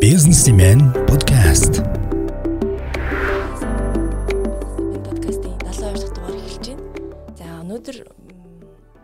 [0.00, 1.84] Businessman podcast.
[5.04, 7.36] подкастын 72 дахь дугаар эхэлж байна.
[7.36, 7.96] За өнөөдөр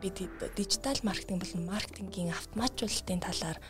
[0.00, 0.16] бид
[0.56, 3.60] дижитал маркетинг болон маркетингийн автоматжуулалтын талаар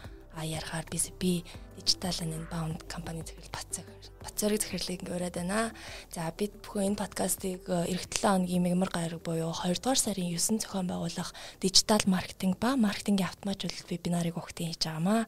[0.44, 1.44] ярихаар би би
[1.76, 3.86] дижитал and inbound компани захирал Бацэг
[4.22, 5.70] Бацэрэг захирлыг ураад байна.
[6.10, 10.58] За бид бүхэн энэ подкастыг эх 7 хоногийн мэгмар гараг буюу 2 дугаар сарын 9
[10.58, 11.30] зохион байгуулах
[11.62, 15.26] дижитал маркетинг ба маркетингийн автоматжуулалт вебинарыг өгтөн хийж байгаамаа.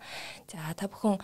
[0.51, 1.23] За та бүхэн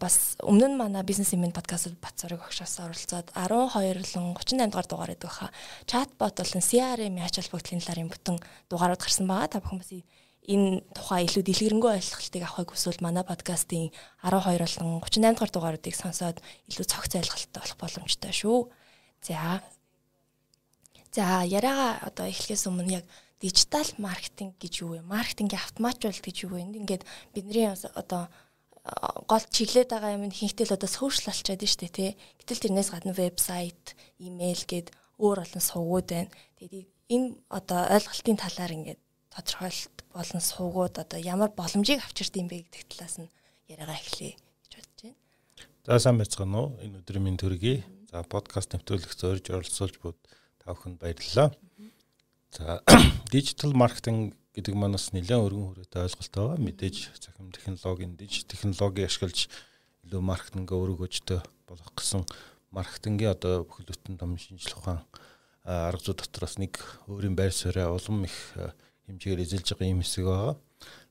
[0.00, 5.28] бас өмнө нь манай бизнес имэн подкастад Бацэрэг огшоос оролцоод 12-лон 38 дугаар дугаар гэдэг
[5.28, 5.52] баха.
[5.84, 8.36] Чатбот болон CRM-ийн ач холбогдлын талаар бүтэн
[8.72, 9.52] дугаарууд гарсан байгаа.
[9.52, 9.92] Та бүхэн бас
[10.46, 13.90] энэ тухай илүү дэлгэрэнгүй ойлголтыг авахыг хүсвэл манай подкастын
[14.22, 16.38] 12 болон 38 дахь дугааруудыг сонсоод
[16.70, 18.70] илүү цогц ойлголттой болох боломжтой шүү.
[19.26, 19.60] За.
[21.10, 23.04] За, яриага одоо эхлэхээс өмнө яг
[23.42, 25.02] дижитал маркетинг гэж юу вэ?
[25.02, 26.62] Маркетингийн автоматжуулалт гэж юу вэ?
[26.62, 27.02] Ингээд
[27.34, 28.30] бидний одоо
[29.26, 32.10] гол чиглээд байгаа юм ихэнхдээ л одоо сошиал болчиход байна шүү дээ тий.
[32.38, 34.88] Гэтэл тэрнээс гадна вебсайт, имэйл гээд
[35.18, 36.30] өөр олон сувгууд байна.
[36.60, 39.00] Тэгээд энэ одоо ойлголтын талаар ингээд
[39.36, 43.28] тодорхойлолт болон суугууд одоо ямар боломжийг авчирд юм бэ гэдэг талаас нь
[43.68, 45.20] яриагаа эхлэе гэж бодож байна.
[45.84, 46.68] За сайн байцгаана уу?
[46.80, 47.84] Энэ өдрийн минь төргий.
[48.08, 50.16] За подкаст нэвтрүүлэгт зорж оролцуулж буд
[50.64, 51.52] та бүхэнд баярлалаа.
[52.56, 52.80] За
[53.32, 56.56] дижитал маркетинг гэдэг манаас нэлээд өргөн хүрээтэй ойлголт байгаа.
[56.56, 59.52] Мэдээж захим технологийн дижитал технологи ашиглаж
[60.08, 62.24] илүү маркетингээ өргөжтэй болгох гэсэн
[62.72, 65.04] маркетингийн одоо бүхэл бүтэн том шинжлэх ухаан
[65.66, 68.36] арга зүй дотроос нэг өөрийн байр суурь улам их
[69.06, 70.54] хэмжээгээр эзэлж байгаа юм хэсэг байгаа.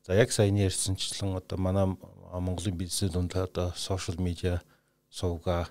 [0.06, 1.86] За яг сайн ярьсанчлан одоо манай
[2.32, 4.62] Монголын бизнес дунд одоо сошиал медиа
[5.10, 5.70] сувга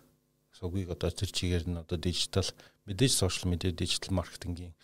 [0.52, 2.48] сувгийг одоо тэр чигээр нь одоо дижитал
[2.86, 4.74] мэдээж сошиал медиа дижитал маркетингийн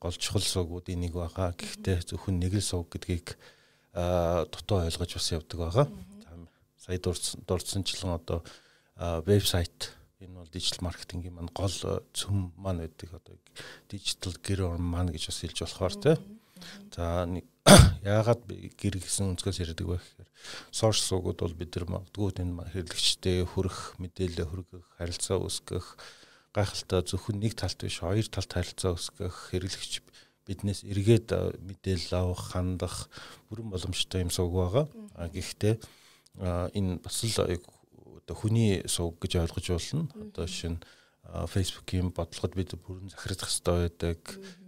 [0.00, 1.52] гол чухал сувгуудын нэг байгаа.
[1.52, 3.36] Гэхдээ зөвхөн нэг л сувг гэдгийг
[3.92, 5.86] дутуу ойлгож бас явдаг байгаа.
[6.80, 8.44] Сая дурдсанчлан одоо
[8.96, 11.72] вебсайт энэ бол дижитал маркетингийн маань гол
[12.12, 13.36] цөм маань байдаг одоо
[13.88, 16.16] дижитал гэр орн маань гэж бас хэлж болохоор тийм
[16.94, 17.26] За
[18.06, 18.46] яагаад
[18.78, 20.28] гэр гэсэн өнцгөөс ярьдаг вэ гэхээр
[20.70, 25.86] сошиал суугууд бол бид нар магадгүй энэ хэрэглэгчтэй хүрэх мэдээлэл хүргэх харилцаа үүсгэх
[26.54, 29.92] гайхалтай зөвхөн нэг талт биш хоёр талт харилцаа үүсгэх хэрэглэгч
[30.46, 31.28] биднээс эргээд
[31.58, 33.10] мэдээлэл авах хандах
[33.50, 34.86] бүрэн боломжтой юм сууг байгаа.
[35.34, 35.74] Гэхдээ
[36.78, 40.06] энэ бас л одоо хүний сууг гэж ойлгож болно.
[40.14, 40.78] Одоо шинэ
[41.26, 44.20] Facebook-ийн бодлогод бид бүрэн захирах хэрэгтэй байдаг.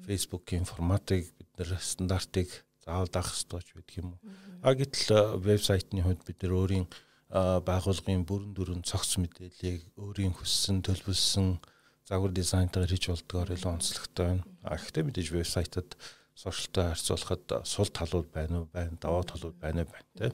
[0.03, 2.48] Facebook-ийн форматыг нэр стандартыг
[2.86, 4.20] заавал даах хэрэгтэй ч байдаг юм уу.
[4.62, 6.86] А гэтэл вебсайтны хувьд бид нэр өөрийн
[7.28, 11.60] байгууллагын бүрэн дүрэн цогц мэдээллийг өөрийн хүссэн төлөвлөсөн
[12.08, 14.44] загвар дизайнтайгаар хийж болдгоор илүү онцлогтой байна.
[14.64, 16.00] А гэхдээ мэдээж вебсайтад
[16.32, 20.32] сошиалтай харьцуулахад сул талууд байна уу, байна, даваа талууд байна уу байна тийм.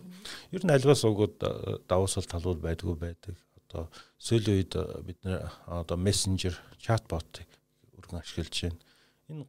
[0.54, 1.34] Ер нь альваа суугууд
[1.90, 3.90] даваа сул талууд байдгүй байдаг одоо
[4.22, 7.48] сүүлийн үед бид нэр одоо мессенжер чатботыг
[7.98, 8.78] өргөн ашиглаж байна.
[9.28, 9.44] Энэ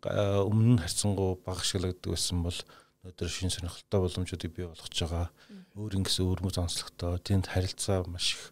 [0.48, 2.60] өмнө нь харьцангуй бага ашигладаг байсан бол
[3.06, 5.28] өнөөдөр шин сонирхолтой боломжуудыг бий болгож байгаа.
[5.76, 8.44] Өөр ингэсэн өрмөц онцлогтой тэнд харилцаа маш их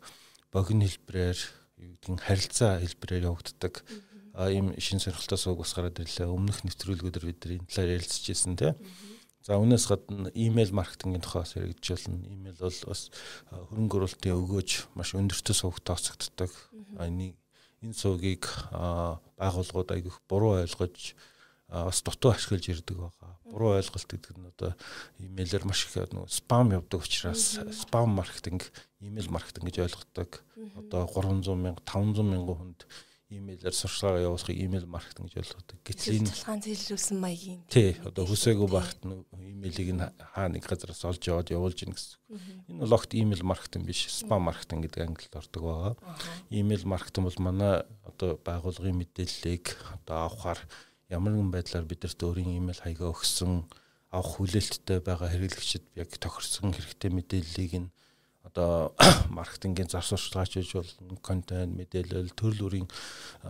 [0.51, 1.39] богино хэлбэрээр
[1.79, 3.81] юу гэдгийг харилцаа хэлбэрээр явагддаг
[4.51, 6.29] ийм шин сонирхолтой сууг бас гараад ирлээ.
[6.29, 8.77] Өмнөх нэвтрүүлгүүдээр бид энэ талаар ярилцж ирсэн тийм.
[9.43, 12.23] За үүнээс гадна имэйл маркетингийн тухай бас яригдж байна.
[12.31, 13.01] Имэйл бол бас
[13.49, 16.51] хөрөнгө оруулалтын өгөөж маш өндөртөө сувг тооцогддог.
[16.95, 17.35] Энэ
[17.83, 21.13] энэ сувгийг байгууллагууд айгүйх буруу ойлгож
[21.67, 23.31] бас дутуу ашиглаж ирдэг байгаа.
[23.43, 24.71] Буруу ойлголт гэдэг нь одоо
[25.19, 28.71] имэйлээр маш их нэг спам явдаг учраас спам маркетинг,
[29.03, 30.41] имэйл маркетинг гэж ойлгодог.
[30.79, 32.87] Одоо 300 мянга, 500 мянган хүнд
[33.31, 35.77] имэйлээр сурчлагаа явуулахыг имэйл маркетинг гэж ойлгодог.
[35.83, 37.61] Гэтэл энэ цалгаан зээлжүүлсэн маягийн.
[37.71, 42.19] Тий, одоо хүсээгүй багт имэйлийг нь хаа нэг газараас олж яваад явуулж гин гэсэн.
[42.69, 45.93] Энэ бол огт имэйл маркетинг биш, спам маркетинг гэдэг ангилалд ордог байгаа.
[46.51, 47.73] Имэйл маркетинг бол манай
[48.03, 49.65] одоо байгууллагын мэдээллийг
[50.03, 50.59] одоо авахар
[51.09, 53.65] ямар нэгэн байдлаар бидэрт өөрийн имэйл хаягаа өгсөн
[54.13, 57.89] авах хүлээлттэй байгаа хэрэглэгчид яг тохирсон хэрэгтэй мэдээллийг нь
[58.53, 58.93] одоо
[59.33, 62.87] маркетингийн зар сурталчилгач гэж бол контент мэдээлэл төрөл бүрийн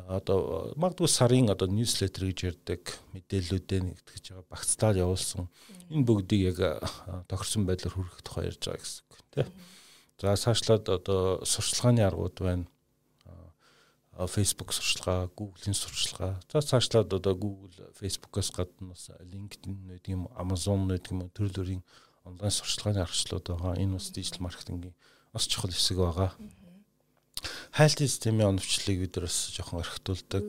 [0.07, 5.51] одоо магадгүй сарын одоо ньюслетер гэж ярддаг мэдээллүүдээ нэгтгэж байгаа багцлаад явуулсан
[5.91, 6.59] энэ бүгдийг яг
[7.27, 9.47] тохирсон байдлаар хүргэх тухай ярьж байгаа гэсэн үг тийм.
[10.23, 12.65] За цаашлаад одоо сурчлагын аргууд байна.
[14.13, 16.39] Facebook сурчлагаа, Google-ийн сурчлагаа.
[16.47, 21.83] За цаашлаад одоо Google, Facebook-оос гадна бас LinkedIn гэдэг юм, Amazon гэдэг юм төрөл бүрийн
[22.23, 23.79] онлайн сурчлагын аргачлалууд байгаа.
[23.79, 24.95] Энэ бас дижитал маркетингийн
[25.33, 26.31] бас чухал хэсэг байгаа.
[27.75, 30.47] Хайлтын системийн оновчлалыг бид нар бас жоохон орхитуулдаг.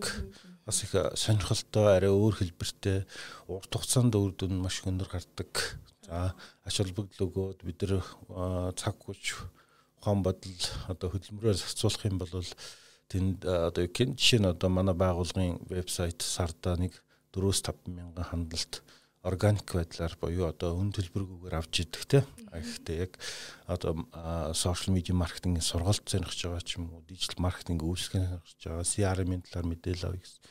[0.64, 3.04] Бас их сонирхолтой, арай өөр хэлбэртэй,
[3.52, 5.76] урт хугацаанд үр дүн маш өндөр гардаг.
[6.06, 6.32] За,
[6.64, 9.44] ач холбогдол өгөөд бид нар цаг хүч
[10.04, 10.60] ухаан бодол
[10.92, 12.28] одоо хөдөлмөрөөр зохицуулах юм бол
[13.08, 17.00] тэнд одоо жишээ нь одоо манай байгууллагын вебсайт сарда нэг
[17.32, 18.84] 4-5 мянган хандлалт
[19.24, 22.20] органик байдлаар буюу одоо үн төлбөргүйгээр авч идэх те.
[22.52, 23.16] Гэхдээ яг
[23.64, 24.04] одоо
[24.52, 29.42] сошиал медиа маркетингийн сургалт сонирхож байгаа ч юм уу, дижитал маркетинг үйлчлэгээ сонирхож байгаа, CRM-ийн
[29.48, 30.42] талаар мэдээлэл авъя гэсэн.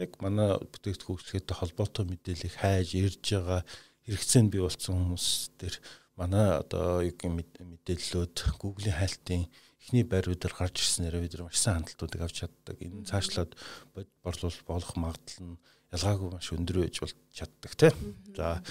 [0.00, 3.60] Яг манай бүтээгдэхүүн үйлчлэгээтэй холбоотой мэдээллийг хайж ирж байгаа
[4.08, 5.26] хэрэгцээнд бий болсон хүмүүс
[5.60, 5.74] төр
[6.16, 9.44] манай одоо юу мэдээллүүд Google-ийн хайлтын
[9.82, 12.80] эхний байруудаар гарч ирснээр бид маш сайн хандлтуудыг авч чаддаг.
[12.80, 13.52] Энэ цаашлаад
[14.24, 15.60] борлуул болох магадлал нь
[15.92, 18.16] ялгаагүй маш өндөр байж бол чаддаг тийм.
[18.36, 18.62] За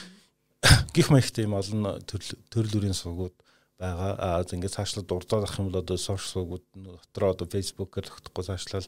[0.94, 3.36] гих маягтай юм олон төрөл бүрийн сувгууд
[3.82, 4.14] байгаа.
[4.18, 8.86] Аа ингээд цаашлаад дурдаад ах юм бол одоо сошиал сувгууд дотор одоо фейсбүүкээр тогтохгүй цаашлал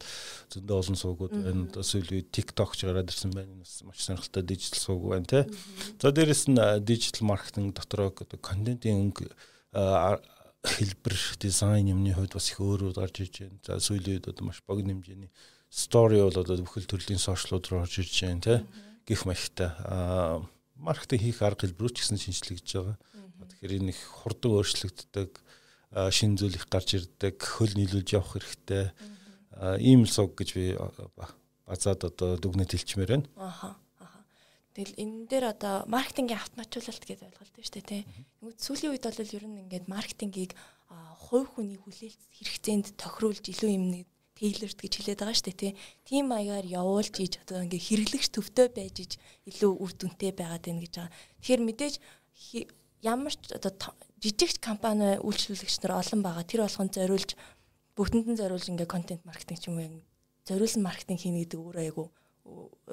[0.54, 1.66] зөндөө олон сувгууд байна.
[1.74, 3.58] Үед TikTok ч гараад ирсэн байна.
[3.58, 5.50] Маш сонирхолтой дижитал сувг байна тийм.
[5.98, 9.34] За дээрэс нь дижитал маркетинг дотор одоо контентын өнгө
[10.64, 13.60] хэлбэр дизайн юмны хувьд бас их өөрөөр гарч иж байна.
[13.66, 15.34] За сүүлийн үед одоо маш богино хэмжээний
[15.74, 18.60] story бол одоо бүхэл төрлийн сошиалууд руу орж ирж байна тий.
[19.10, 19.74] Гэх мэхтэй.
[19.90, 20.46] Аа
[20.78, 22.98] маркетинг хийх арга хэлбэрүүд ч гэсэн шинжлэгдэж байгаа.
[23.50, 25.32] Тэгэхээр энэ их хурдан өөрчлөгддөг
[26.14, 28.94] шин зүйл их гарч ирдэг, хөл нийлүүлж явах хэрэгтэй.
[29.82, 30.78] Ийм л суг гэж би
[31.66, 33.28] базаад одоо дүгнэж хэлчмээр байна.
[33.38, 33.78] Аха.
[34.74, 38.02] Тэгэл энэ дээр одоо маркетингийн автоматжуулалт гэж ойлголт байна шүү дээ тий.
[38.42, 40.52] Тэгвэл сүүлийн үед бол ер нь ингээд маркетингийг
[41.30, 44.08] хувь хүний хүлээлт хэрэгцээнд тохируулж илүү юм нэг
[44.44, 45.74] тейлерт гэж хэлээд байгаа шүү дээ тий.
[46.04, 49.12] Тим маягаар явуулж иж одоо ингээ хэрэглэгч төвтэй байж иж
[49.48, 51.16] илүү үр дүнтэй байгаад байна гэж байгаа.
[51.40, 51.96] Тэгэхээр мэдээж
[53.08, 53.72] ямар ч одоо
[54.20, 56.44] жижигч компани үйлчлүүлэгч нар олон байгаа.
[56.44, 57.32] Тэр болгон зориулж
[57.96, 60.04] бүгдэнд нь зориулж ингээ контент маркетинг юм уу
[60.44, 62.12] зориулсан маркетинг хийнэ гэдэг өөр айгу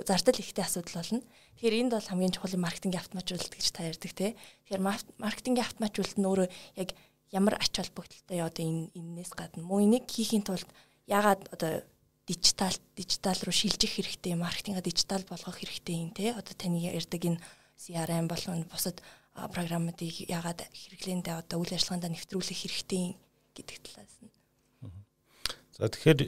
[0.07, 1.23] зардал ихтэй асуудал болно.
[1.59, 4.31] Тэгэхээр энд бол хамгийн чухал маркетингийн автоматжуулалт гэж та ярьдаг тий.
[4.71, 4.83] Тэгэхээр
[5.19, 6.49] маркетингийн автоматжуулалт нь өөрөө
[6.79, 6.89] яг
[7.35, 10.67] ямар ач холбогдолтой яа одоо энэ энэс гадна муу энийг хийхийн тулд
[11.11, 11.83] ягаад одоо
[12.27, 17.43] дижитал дижитал руу шилжих хэрэгтэй маркетинга дижитал болгох хэрэгтэй юм те одоо таны ярьдаг энэ
[17.75, 19.03] CRM болон бусад
[19.35, 23.19] програмуудыг ягаад хэрэглээндээ одоо үйл ажиллагаанд нэвтрүүлэх хэрэгтэй
[23.57, 24.31] гэдэг талаас нь.
[25.75, 26.21] За тэгэхээр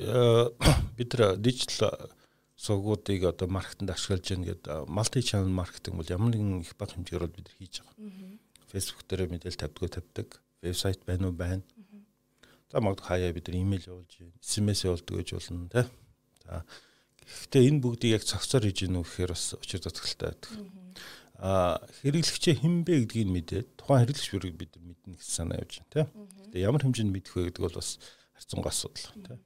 [0.96, 2.11] бид нар дижитал
[2.56, 7.34] сувгуудыг одоо маркетинд ашиглаж яах гэдэг малти чанал маркетинг бол ямар нэгэн их бага хэмжээгээр
[7.37, 7.99] бид нар хийж байгаа.
[8.73, 10.29] Facebook дээр мэдээлэл тавьдгаа тавьдаг,
[10.62, 11.62] вебсайт байна уу байна.
[12.72, 14.12] За магадгүй хаяа бид нар имэйл явуулж.
[14.40, 15.84] SMS явуулдаг гэж болно тий.
[16.48, 16.64] За
[17.20, 20.50] гэхдээ энэ бүгдийг яг цогцоор хийж гинүү гэхээр бас учир татгалтай байдаг.
[21.36, 25.84] Аа хэрэглэгчээ хэн бэ гэдгийг мэдээд тухайн хэрэглэгч бүрийг бид нар мэднэ гэсэн санаа явж
[25.84, 26.04] байна тий.
[26.48, 27.90] Тэгээ ямар хэмжээнд мэдэх вэ гэдэг бол бас
[28.40, 29.38] харьцангуй асуудал тий.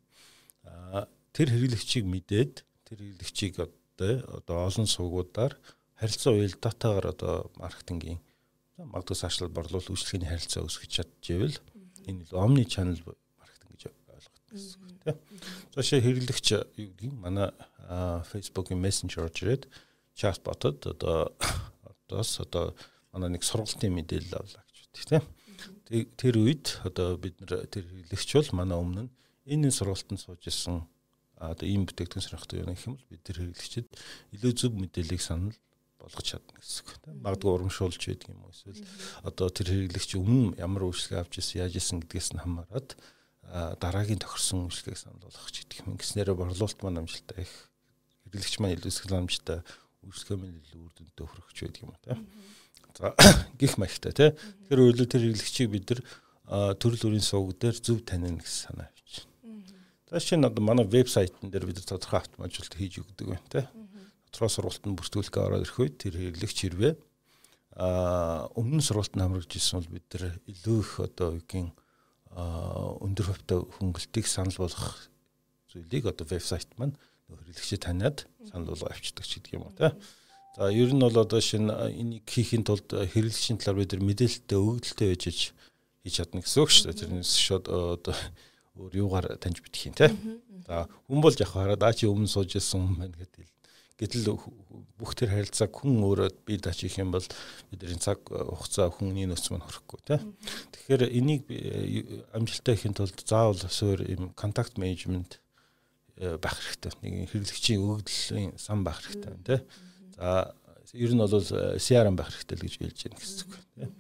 [0.70, 2.54] Аа тэр хэрэглэгчийг мэдээд
[2.86, 5.58] тэр хэрэглэгчийг одоо одоо олон сувгуудаар
[5.98, 8.20] харилцаа уялдаатаагаар одоо маркетингийн
[8.76, 11.56] магадгүй сашлал борлуул үйлчлэгээний харилцаа үүсгэж чадчихвэл
[12.06, 12.98] энэ л omni channel
[13.38, 15.16] маркетинг гэж ойлгох гэсэн үг тийм.
[15.76, 17.50] Шээ хэрэглэгч юу гэдэг юм манай
[18.30, 19.64] Facebook-ийн Messenger орж ирээд
[20.14, 21.34] чатботод одоо
[21.84, 22.74] одоос одоо
[23.12, 25.24] манай нэг сургалтын мэдээлэл авлаа гэж үү тийм.
[26.16, 29.12] Тэр үед одоо бид нэр тэр хэрэглэгч бол манай өмнө нь
[29.46, 30.86] энэ сургалтанд сууж исэн
[31.36, 33.86] одоо ийм бүтээгдэхүүн сонирхдаг юм гэх юм бол бид тэр хэрэглэгчид
[34.34, 35.54] илүү зөв мэдээллийг санал
[36.06, 38.86] болгож чадна гэсэн үг тийм магадгүй урамшуулж байдаг юм уу эсвэл
[39.26, 42.94] одоо тэр хэрэглэгч өмнө ямар үйлчлэг авч ирсэн яаж ирсэн гэдгээс нь хамаарат
[43.52, 45.96] дараагийн тохирсон үйлчлэгийг санал болгох ч гэдэг юм.
[45.98, 47.54] Гиснээрээ борлуулалт маань амжилттай их.
[48.26, 49.58] Хэрэглэгч маань илүү сэтгэл амжилттай
[50.02, 52.20] үйлчлэгээ маань илүү үр дүнтэй хүрэх байдаг юм тийм
[52.96, 53.14] за
[53.60, 54.32] гих маягтай тийм
[54.66, 56.00] тэр үйлдэл тэр хэрэглэгчийг бид нар
[56.80, 59.62] төрөл бүрийн сувг дээр зөв танино гэсэн санаа авч байна.
[60.10, 63.85] За шинэ одоо манай вебсайтн дээр бид тодорхой автоматжуулалт хийж өгдөг байна тийм
[64.36, 66.92] дотроо сургалтанд бүртгүүлэхээ ороод ирэх үед тэр хэрэглэгч хэрвээ
[67.80, 71.72] а өмнө сургалтанд хамрагж ирсэн бол бид нар илүү их одоо үеийн
[72.36, 75.08] өндөр хөвтэй хөнгөлтийг санал болгох
[75.72, 76.96] зүйлийг одоо вебсайт маань
[77.32, 79.88] хэрэглэгчид таниад санал болгоо авчдаг ч гэдэг юм уу тий.
[80.56, 85.24] За ер нь бол одоо шинэ энийг хийхин тулд хэрэглэгчийн талаар бид мэдээлэлтэй өгөгдөлтэй байж
[85.24, 87.00] хийж чадна гэсэн үг шүү дээ.
[87.00, 88.16] Тэрнээс шууд одоо
[88.76, 90.12] өөр юугаар таньж битгий тий.
[90.68, 93.48] За хүн бол яг хараад а чи өмнө сууж ирсэн хүн байна гэдэг
[93.96, 94.36] Гэтэл
[95.00, 97.24] бүх тэр харилцааг хүн өөрөө бие дач их юм бол
[97.72, 100.36] бидний цаг хугацаа хүний нөөц маань хөрөхгүй тийм.
[100.72, 101.48] Тэгэхээр энийг
[102.36, 105.40] амжилттай хийхин тулд заавал суур юм контакт менежмент
[106.20, 106.92] э, байх хэрэгтэй.
[107.00, 109.64] Нэг хэрэглэгчийн өгөгдлийн сан байх хэрэгтэй тийм.
[110.12, 110.52] За
[110.92, 113.90] ер нь бол э, CRM байх хэрэгтэй л гэж хэлж байна гэсэн үг тийм.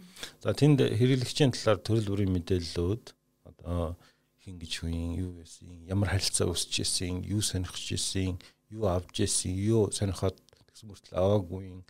[0.44, 3.04] За тэнд хэрэглэгчийн талаар төрөл бүрийн мэдээллүүд
[3.48, 3.96] одоо
[4.44, 8.38] хин гэж хүн юу байсан, ямар харилцаа үүсэж ирсэн, юу сонирхож ирсэн
[8.70, 10.38] юу авч ирсэн, юу сонирхоод
[10.70, 11.84] тэгсэн мөртлөө аваагүй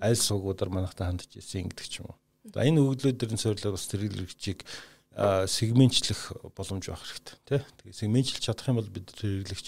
[0.00, 2.18] аль суугуудаар манайхтай хандж ирсэн гэдэг ч юм уу.
[2.54, 4.64] За энэ өгдлүүдэрийн суйрлал бас тэргэлэгчийг
[5.10, 7.60] сегментчлэх боломж байх хэрэгтэй тий.
[7.82, 9.66] Тэгээ сегментчлж чадах юм бол бид хэрэглэгч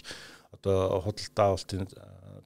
[0.55, 1.85] одоо худалдаа авалтын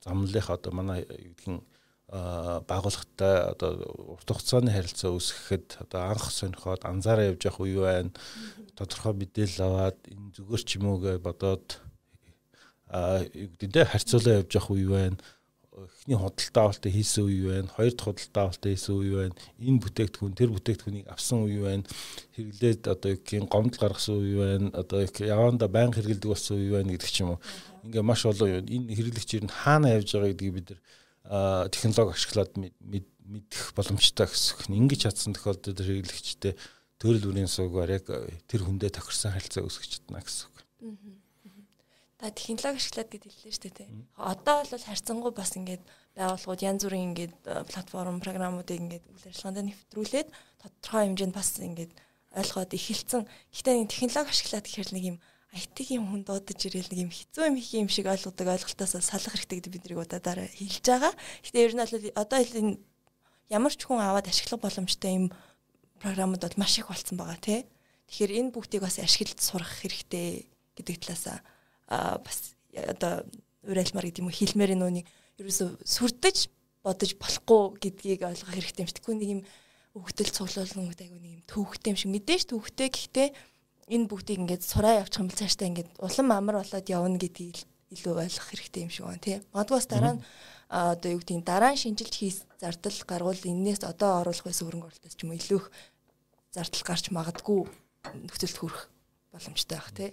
[0.02, 1.62] замналынх одоо манай юу гэдгийг
[2.08, 3.70] байгууллагатай одоо
[4.14, 8.10] урт хугацааны харилцаа үүсгэхэд одоо анх сонирхоод анзаараа явж явах үе байна.
[8.78, 11.82] Тодорхой мэдээлэл аваад энэ зүгээр ч юм уу гэж бодоод
[12.90, 15.18] нь харьцуулаа явж явах үе байна
[15.76, 17.68] эхний худалдаа авалтаа хийсэн үе байна.
[17.76, 19.34] Хоёр дахь худалдаа авалтаа хийсэн үе байна.
[19.60, 21.84] Энэ бүтээгдэхүүн тэр бүтээгдэхүүнийг авсан үе байна.
[22.32, 24.66] Хэрэглээд одоо юу гэх гомдол гаргасан үе байна.
[24.72, 27.40] Одоо яванда байнга хэрэглэдэг болсон үе байна гэдэг ч юм уу.
[27.84, 28.64] Ингээ маш олон юм.
[28.64, 34.72] Энэ хэрэглэгчээр нь хаана явж байгаа гэдгийг бид нар технологи ашиглаад мэдэх боломжтой гэсэн.
[34.72, 36.56] Ингиж чадсан тохиолдолд хэрэглэгчтэй
[36.96, 38.08] төрөл бүрийн суугаар яг
[38.48, 40.48] тэр хүндээ тохирсон харилцаа үүсгэж чадна гэсэн.
[42.16, 43.88] Та технологи ашиглаад гэд хэллээ шүү дээ.
[44.16, 45.84] Одоо бол харьцангуй бас ингээд
[46.16, 51.92] байгууллагууд янз бүрийн ингээд э, платформ програмуудыг ингээд үйл ажиллагаанд нэвтрүүлээд тодорхой хэмжээнд бас ингээд
[52.32, 53.22] ойлгоод эхэлсэн.
[53.52, 55.18] Гэхдээ нэг технологи ашиглаад гэхэр нэг юм
[55.52, 59.60] IT-ийн хүн дуудаж ирэл нэг юм хэцүү юм их юм шиг ойлгодог ойлголтоос салах хэрэгтэй
[59.60, 61.12] гэдэг бидний удаадараа хэлж байгаа.
[61.44, 62.80] Гэхдээ ер нь бол одоо энэ
[63.48, 65.26] ямар ч хүн аваад ашиглах боломжтой юм
[66.00, 67.60] програмууд бол маш их болцсон байгаа тий.
[68.08, 71.40] Тэгэхээр энэ бүгдийг бас ашиглаж сурах хэрэгтэй гэдэг талаасаа
[71.88, 73.24] бас одоо
[73.66, 75.04] уриалмаар гэдэг юм уу хэлмээр нүуний
[75.38, 76.50] ерөөсө сүрдэж
[76.86, 78.98] бодож болохгүй гэдгийг ойлгох хэрэгтэй юм шиг.
[79.02, 79.42] Тэгвэл нэг юм
[79.98, 83.28] өгдөл цуглуулсан гэдэг айгүй нэг юм төвхтэй юм шиг мэдээж төвхтэй гэхдээ
[83.90, 87.58] энэ бүгдийг ингээд сураа явуучих юм бол цаашдаа ингээд улам амар болоод явна гэдгийг
[87.90, 89.36] илүү ойлгох хэрэгтэй юм шиг байна тий.
[89.50, 90.22] Магадгүй бас дараа нь
[90.70, 95.14] одоо юу гэдэг дараа нь шинжилж хийс зардал гарвал энээс одоо оруулах байсан хөрөнгө оруулалтаас
[95.14, 95.66] ч юм илүү их
[96.54, 97.60] зардал гарч магадгүй
[98.26, 98.82] нөхцөлд хүрэх
[99.30, 100.10] боломжтой байх тий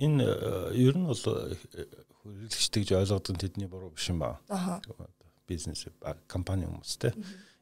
[0.00, 4.40] энэ э, ер нь бол хэрэглэгчтэй гэж ойлгодог нь тэдний буруу биш юм ба.
[5.46, 5.86] Бизнес
[6.26, 7.12] компани хүмүүс те.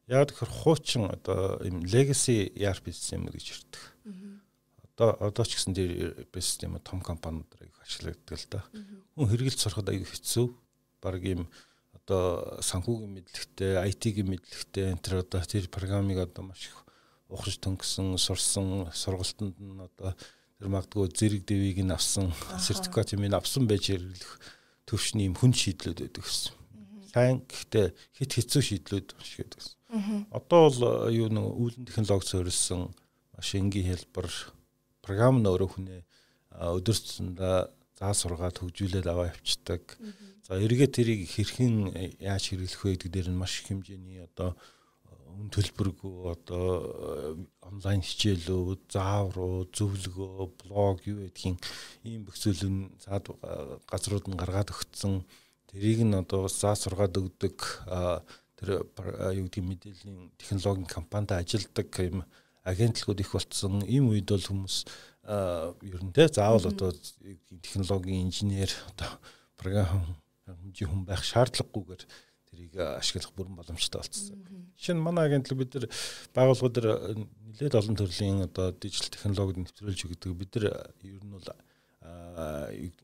[0.06, 3.82] Яг тэгэхээр хуучин одоо юм legacy ERP систем гэж ирдэг.
[4.94, 5.90] Одоо одоо ч гэсэн тэр
[6.38, 8.62] систем том компаниудыг ашигладаг л да.
[9.18, 10.46] Хүн хэрэгэлж сурахад аяг хэцүү.
[11.02, 11.50] Бараг юм
[11.92, 16.88] одоо санхүүгийн мэдлэгтэй, IT-ийн мэдлэгтэй энэ төр одоо тэр программыг одоо маш их
[17.28, 20.16] ухаж төнгөсөн, сурсан, сургалтанд нь одоо
[20.58, 24.32] тэр магадгүй зэрэг дэвийг нь авсан сертификат юм авсан байж хэрэглэх
[24.90, 26.52] төвшний юм хүн шийдлүүд байдаг гэсэн.
[27.14, 27.86] Сайн гэхдээ
[28.18, 29.76] хит хэцүү шийдлүүд шиг байдаг гэсэн.
[30.34, 32.90] Одоо бол э, юу нэг үүлэн технологи суурилсан
[33.38, 34.28] маш энгийн хэлбэр
[35.00, 36.02] програм нь өөрөө хүнээ
[36.58, 37.56] өдөртсөндөө
[37.98, 39.82] заа сургаад хөгжүүлээд аваа явцдаг.
[40.46, 44.58] За эргээд тэрийг хэрхэн э, яаж хэрэглэх вэ гэдэг дээр нь маш хэмжээний одоо
[45.38, 47.34] үн төлбөргүй одоо э,
[47.70, 51.62] онлайн хичээлүүд, заавруу, зөвлөгөө, блог юу гэдгийг
[52.02, 53.30] ийм бөхцөлн цаад
[53.86, 55.22] газрууд нь гаргаад өгсөн.
[55.70, 57.56] Тэрийг нь одоо заа сургаад өгдөг
[58.58, 58.82] тэр
[59.38, 62.26] юу гэдэг мэдээллийн технологийн компанид ажилладаг юм
[62.66, 63.84] агентлагууд их болцсон.
[63.86, 64.76] Ийм үед бол хүмүүс
[65.22, 66.90] ер нь те заавал одоо
[67.62, 69.22] технологийн инженер одоо
[69.54, 70.16] програм
[70.48, 72.02] хүн байх шаардлагагүйгээр
[72.48, 74.40] тэрийг ашиглах бүрэн боломжтой болцсон.
[74.76, 75.86] Жишээ нь манай агентлаг бид нар
[76.34, 76.76] байгууллагууд
[77.52, 80.32] нэлээд олон төрлийн одоо дижитал технологид нэвтрүүлж өгдөг.
[80.34, 81.48] Бид нар ер нь бол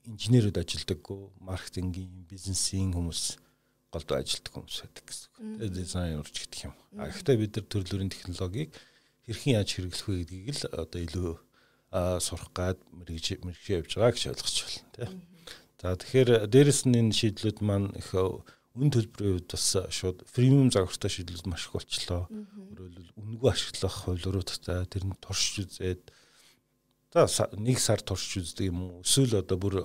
[0.08, 3.36] инженерүүд ажилдаггүй, маркетингийн, бизнесийн хүмүүс
[3.94, 5.28] голдоо ажилтдаг хүмүүс байдаг гэсэн.
[5.58, 6.74] Тэгээ дизайн урж гэдэг юм.
[6.98, 8.70] А гэхдээ бид нар төрөл бүрийн технологиг
[9.26, 11.32] хэрхэн яаж хэрэглэх вэ гэдгийг л одоо илүү
[12.22, 14.56] сурах гад мэрэгж мэрэгжээ явж байгаа гэж ойлгож
[14.98, 15.22] байна.
[15.78, 18.10] За тэгэхээр дээрэс нь энэ шийдлүүд маань их
[18.74, 22.26] үн төлбөрийн хувьд бас шууд премиум загвартай шийдлүүд маш их болчлоо.
[22.26, 26.10] Өөрөөр үнэгүй ашиглах хувилбаруудтай тэр нь туршиж үзээд
[27.14, 29.06] за нэг сар туршиж үздэг юм уу?
[29.06, 29.78] Эсвэл одоо бүр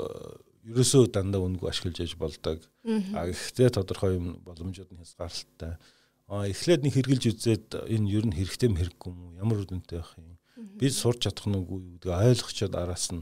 [0.66, 2.66] ерөөсөө дандаа үнэгүй ашиглаж яж болдог.
[3.14, 5.78] А гэхдээ тодорхой юм боломжууд нь хязгаарлалттай.
[6.26, 9.38] А эхлээд нэг хэрглэж үзээд энэ ер нь хэрэгтэй юм хэрэггүй юм уу?
[9.38, 10.38] Ямар үдэнтэй байх юм?
[10.82, 13.22] Бид сурч чадах нь үгүй гэдгийг ойлгочоод араас нь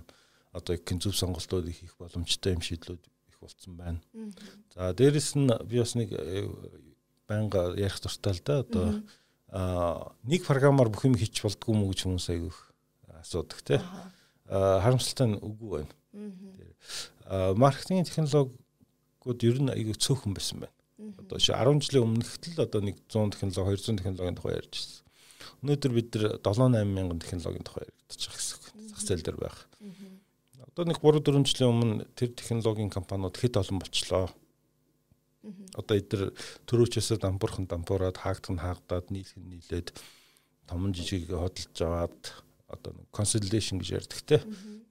[0.56, 3.04] одоо их зөв сонголтууд хийх боломжтой юм шийдлүүд
[3.38, 4.02] их болцсон байна.
[4.74, 6.50] За дээрэс нь би бас нэг э,
[7.28, 9.04] байнга ярих дуртай л да одоо
[10.24, 12.58] нэг програмаар бүх юм хийч болдгоо мүү гэж хүмүүс айгүйх
[13.22, 13.82] асуудаг.
[14.50, 17.54] А харамсалтай нь үгүй байна.
[17.56, 20.76] Маркетинг технологиуд ер нь айгүй цөөхөн байсан байна.
[21.22, 25.04] Одоо чи 10 жилийн өмнөхд л одоо нэг 100 технологи 200 технологийн тухай ярьж байсан.
[25.62, 28.58] Өнөөдөр бид нар 7 8 мянган технологийн тухай яригдчих гэсэн.
[28.90, 29.68] Зах зээл дээр байх.
[30.78, 34.30] Одоо нэг 3 4 жилийн өмнө тэр технологийн компаниуд хэд олон болчлоо.
[35.74, 36.30] Одоо эдгээр
[36.70, 39.98] төрөөчөөсөө дампуурхан дампуураад хаагдах нь хаагдаад нийлэх нь нийлээд
[40.70, 42.22] том жижиг хөдөлж аваад
[42.70, 44.38] одоо consolidation гэж ярьдаг те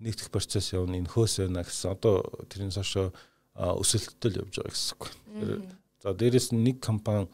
[0.02, 3.14] нэгдэх процесс явна энэ хөөс байна гэсэн одоо тэрнээс хойш
[3.55, 5.05] өсөлттэй л явж байгаа гэсэн үг.
[6.02, 7.31] За дээрэс нь нэг компани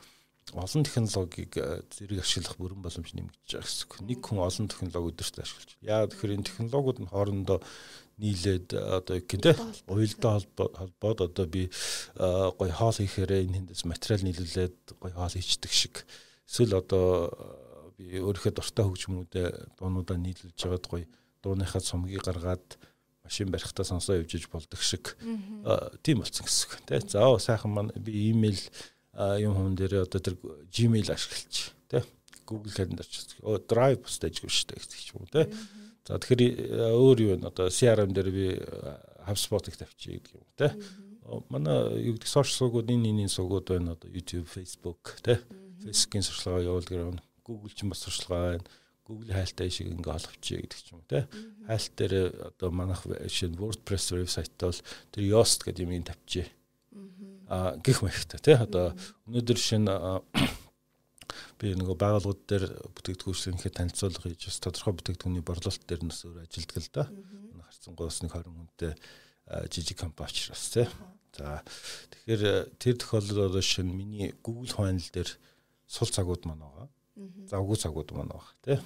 [0.53, 1.57] олон технологиг
[1.89, 4.07] зэрэг ашиглах бүрэн боломж нэмэгдэж байгаа гэсэн.
[4.13, 5.71] Нэг хүн олон технологи өдөрт ашиглаж.
[5.81, 7.59] Яа тэгэхээр энэ технологиуд нь хоорондоо
[8.23, 9.53] нийлээд одоо юу гэнэ
[9.91, 11.67] уялдаа холбоод одоо би
[12.23, 16.07] гой хоол хийхээр энэ хэндээс материал нийлүүлээд гой хоол хийчдэг шиг.
[16.47, 17.35] Эсвэл одоо
[17.99, 19.49] би өөрийнхөө дуртай хөгжмүүдээ
[19.83, 21.03] дуунуудаа нийлүүлж байгаад гой
[21.43, 22.79] дууныхаа цомгийг гаргаад
[23.27, 25.19] машин барихтаа сонсоо явж иж болдог шиг.
[26.07, 26.87] Тийм болсон гэсэн.
[26.87, 28.63] Тэ за сайхан маань би имэйл
[29.43, 30.39] юм хүн дээр одоо тэр
[30.71, 32.03] Gmail ашиглаж тий
[32.47, 35.47] Google Calendar ч оо Drive бусдаж гүр штэ гэх юм тий.
[36.07, 37.47] За тэгэхээр өөр юу вэ?
[37.47, 38.47] Одоо CRM дээр би
[39.27, 40.73] HubSpot-ыг тавьчих гэдэг юм тий.
[41.49, 45.39] Манай юу гэдэг сошиал сувгууд энэ энэ сувгууд байна одоо YouTube, Facebook тий.
[45.87, 47.19] Facebook-ийн сурчлагаа явуулдаг юм.
[47.47, 48.67] Google ч бас сурчлагаа байна.
[49.07, 51.23] Google хайлттай шиг ингээ оловчээ гэдэг ч юм тий.
[51.71, 52.15] Хайлт дээр
[52.51, 54.75] одоо манайх шинэ WordPress вебсайт бол
[55.15, 56.51] тэр Yoast гэдэг юм ин тавьчихъя
[57.85, 58.93] гих мэхтэй тий одоо
[59.29, 59.93] өнөөдөр шинэ
[61.63, 62.65] би нөгөө байгууллагууд дээр
[62.99, 67.05] бүтээгдэхүүнчлэнхэд танилцуулга хийж бас тодорхой бүтээгдэхүүний борлуулалт дээр нэс өөр ажилтдаг л да.
[67.71, 68.93] Харцангуйс нэг 20 хүнтэй
[69.71, 70.87] жижиг компани учраас тий.
[71.39, 71.63] За
[72.11, 75.31] тэгэхээр тэр тохиолдолд одоо шинэ миний Google хойнол дээр
[75.87, 76.89] сул цагууд маань байгаа.
[77.47, 78.79] Завгүй цагууд маань байгаа тий.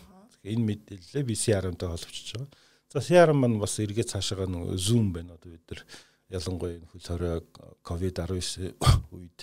[0.45, 2.50] Энэ мэдээлэлээ би CRM-тай холбогчж байгаа.
[2.92, 5.80] За CRM маань бас эргээд цаашаа нөгөө Zoom байна одоо бид нар
[6.28, 7.40] ялангуяа энэ хөл хорой
[7.83, 8.76] ковид 19
[9.16, 9.38] үед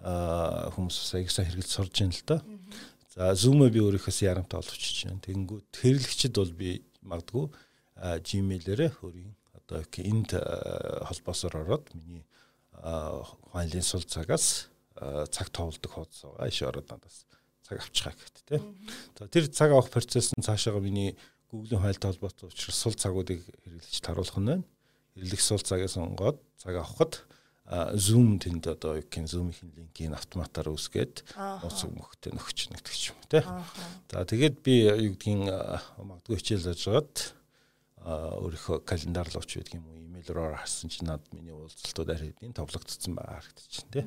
[0.00, 2.38] хүмүүс саягсаа хэрэглэж сурж байна л да.
[3.10, 5.24] За Zoom-ыг би өөрийнхөөс ярамтай оловчиж байна.
[5.26, 6.70] Тэгэнгүүт хэрэглэгчд бол би
[7.04, 7.46] магадгүй
[8.00, 10.30] Gmail-ээрээ өөрийн одоо энд
[11.04, 12.24] холбоосоор ороод миний
[13.52, 16.48] файлын сул цагаас цаг тоолдог хуудас байгаа.
[16.48, 17.26] Иш ороод надаас
[17.66, 18.60] цаг авчихаа гэхт те.
[19.18, 21.18] За тэр цаг авах процесс нь цаашаага миний
[21.52, 24.64] Google-ийн файлтай холбоотой учраас сул цагуудыг хэрэглэж таруулах нь байна
[25.14, 27.26] хэрэглэх сул цагаас сонгоод цаг авахд
[27.94, 33.20] Zoom тэнд одоо юу гэх Zoom-ийн линкийг автоматар үсгээд нууцыг мөхтэй нөхч нэгдэг ч юм
[33.30, 33.46] те.
[34.10, 35.46] За тэгээд би юу гэдгийг
[36.02, 37.14] магадгүй хичээл зааж байгаад
[38.02, 42.34] өөрийнхөө календар руу ч гэдэг юм уу имэйл рүү харсан чинь над миний уулзалтууд арай
[42.34, 44.02] хэдийн товлогдсон байгаа харагдчих те.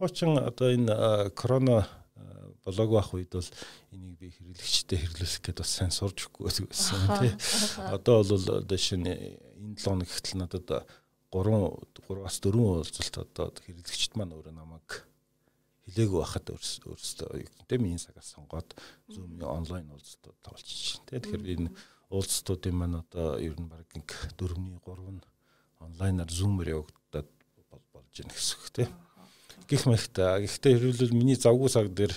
[0.00, 1.84] Хуучин одоо энэ корона
[2.64, 3.50] блог байх үед бол
[3.92, 7.32] энийг би хэрэглэгчтэй хэрэглүүлэх гэдээ бас сайн сурж өгөхгүй байсан тий.
[7.90, 10.86] Одоо бол одоо шинэ энэ 7 хоног гэтэл надад
[11.34, 15.02] 3 3-аас 4 уулзалт одоо хэрэглэгчд маань өөрөө намайг
[15.90, 18.70] хилээгүй байхад өөрсдөө тэ миний цагаас сонгоод
[19.10, 21.18] Zoom-ийн онлайн уулзалтууд тавуулчих чинь тий.
[21.18, 21.74] Тэгэхээр энэ
[22.14, 23.84] уулзалтуудын маань одоо ер нь баг
[24.38, 25.22] 4-ний 3 нь
[25.82, 27.28] онлайнаар Zoom-ээр явагдаад
[27.92, 28.88] болж байна гэсэн тий.
[29.68, 32.14] Гэх мэт гэхдээ хэрвээ миний завгүй цаг дээр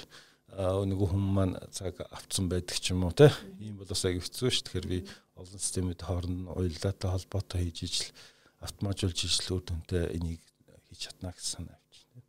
[0.58, 4.48] нөгөө хүмүүс маань цаг авцсан байдаг ч юм уу те ийм бол бас аяг хэцүү
[4.48, 4.64] шүү.
[4.64, 5.00] Тэгэхээр би
[5.36, 8.10] олон системүүд хооронд уялдаатай холбоотой хийж ижил
[8.62, 10.42] автоматжуулж ижил үр дүнтэй энийг
[10.88, 12.22] хийж чадна гэсэн санаа авчихна.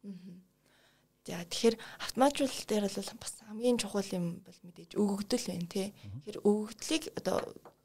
[1.29, 5.89] За тэгэхээр автоматжуулалт дээр бол бас хамгийн чухал юм бол мэдээж өгөгдөл байна тий.
[5.93, 7.37] Тэгэхээр өгөгдлийг одоо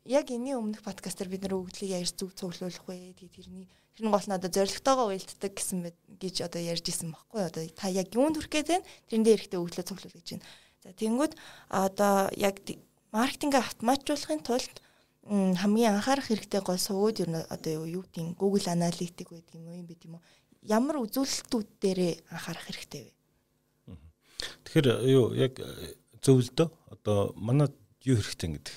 [0.08, 3.16] яг энэний өмнөх подкастаар бид нэр өгөгдлийг яаж зөв цуглуулах вэ?
[3.20, 7.14] Тэгээ тэрний Тэр нь гол нь одоо зоригтойгоо уялддаг гэсэн мэт гэж одоо ярьж исэн
[7.14, 10.48] баггүй одоо та яг юунд хүрэх гээд байна тэрэн дээр ихтэй өглөө цуглуул гэж байна.
[10.82, 11.34] За тэнгүүд
[11.70, 12.58] одоо яг
[13.14, 14.76] маркетинг автоматжуулахын тулд
[15.24, 19.88] хамгийн анхаарах хэрэгтэй гол сувгууд юу одоо юу гэдэг Google Analytics байдаг юм уу юм
[19.88, 20.24] бид юм уу
[20.64, 23.12] ямар үзүүлэлтүүд дээрээ анхаарах хэрэгтэй вэ?
[24.68, 25.60] Тэгэхээр юу яг
[26.24, 27.72] зөвлөдөө одоо манад
[28.04, 28.76] юу хэрэгтэй гэдэг.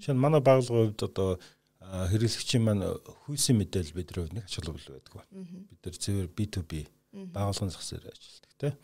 [0.00, 1.40] Жишээ нь манай байгууллагын хувьд одоо
[1.80, 2.84] хэрэглэгчийн маань
[3.24, 5.24] хүйсийн мэдээлэл бидний хувьд нэг ачаалал байдаг ба.
[5.32, 6.72] Бид нар цэвэр B2B
[7.32, 8.74] байгууллагын зах зээл ажилладаг тийм.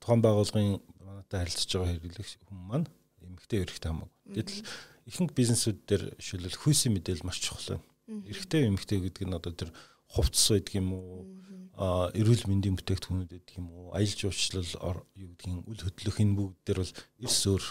[0.00, 2.88] Тухайн байгууллагын манайтай харилцаж байгаа хэрэглэгч хүмүүс маань
[3.24, 4.36] эмэгтэй эрэгтэй хамаагүй.
[4.36, 4.60] Гэтэл
[5.06, 8.26] ихэнх бизнесүүд дээр шилэл хүйсийн мэдээлэл маш чухал байна.
[8.28, 9.70] Эрэгтэй эмэгтэй гэдэг нь одоо тэр
[10.06, 11.42] хувцас байдаг юм уу?
[11.72, 13.96] а эрүүл мэндийн бүтээгдэхүүнүүд гэдэг юм уу?
[13.96, 14.68] Аялал жуулчлал
[15.16, 17.64] юу гэдгийг үл хөдлөх энэ бүгд дээр бол эрс өөр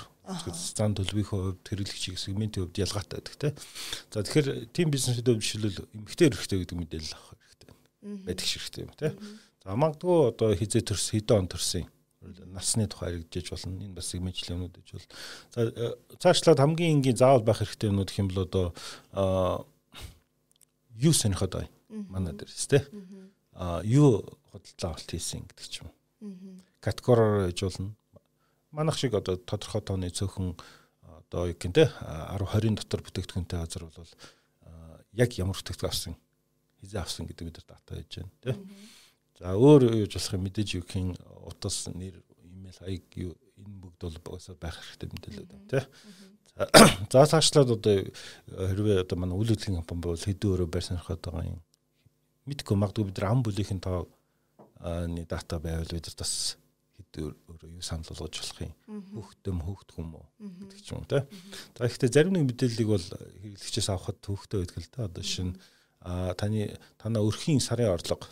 [0.73, 3.53] зан төлөвийн хувьд хэрэглэгчийн сегментийн хувьд ялгаатай байдаг тийм.
[4.09, 7.69] За тэгэхээр team бизнесүүд бишэлэл эмгтэй эрхтэй гэдэг мэдээлэл авах хэрэгтэй
[8.25, 9.13] байдаг хэрэгтэй юм тийм.
[9.61, 11.85] За магадгүй одоо хизээ төрс хэдэн он төрсөн
[12.21, 13.81] насны тухай яригдж болно.
[13.81, 15.07] Энэ бас сегментчлэн юмнууд гэж бол.
[15.53, 18.65] За э, цаашлаад хамгийн энгийн заавал байх хэрэгтэй юмнууд гэх юм бол одоо
[20.95, 21.67] юу сонирхоод бай.
[21.89, 22.85] Манай дээрс тийм.
[23.53, 25.89] А юу худалдаа авалт хийсэн гэдэг ч юм.
[26.79, 27.95] Категориор болно
[28.71, 30.55] манах шиг одоо тодорхой тооны цөөхөн
[31.03, 34.13] одоо юу гэнтэй 10 20-ын дотор бүтээгдэхүүнтэй газар бол
[35.11, 36.15] яг ямар бүтээгдэхүүн авсан
[36.79, 38.55] хизээ авсан гэдэг бид нар дата хийж байна тий.
[39.41, 41.17] За өөр юуж болох юм мэдээж юу гэх
[41.49, 45.83] утас нэр имэйл хаяг юу энэ бүгд бол байх хэрэгтэй мэдээлэл байна тий.
[47.09, 48.05] За цаашлаад одоо
[48.45, 51.61] хэрвээ одоо манай үйл хөдлөлийн компани бол хэдэн өрөө байр сонирхоод байгаа юм.
[52.45, 54.05] Мэдгүй магадгүй бид ам бүлийнхэн тоо
[55.09, 56.61] ны дата байвал бид нар бас
[57.17, 58.73] өөрөө юу санал болгож болох юм.
[59.09, 61.25] Хүүхдэх юм уу гэдэг ч юм уу те.
[61.73, 65.09] За ихтэй зарим нэг мэдээллийг бол хэрэглэгчээс авахд төвхтэй байдаг л да.
[65.09, 65.57] Одоо шинэ
[66.37, 68.29] таны танаа өрхийн сарын орлого.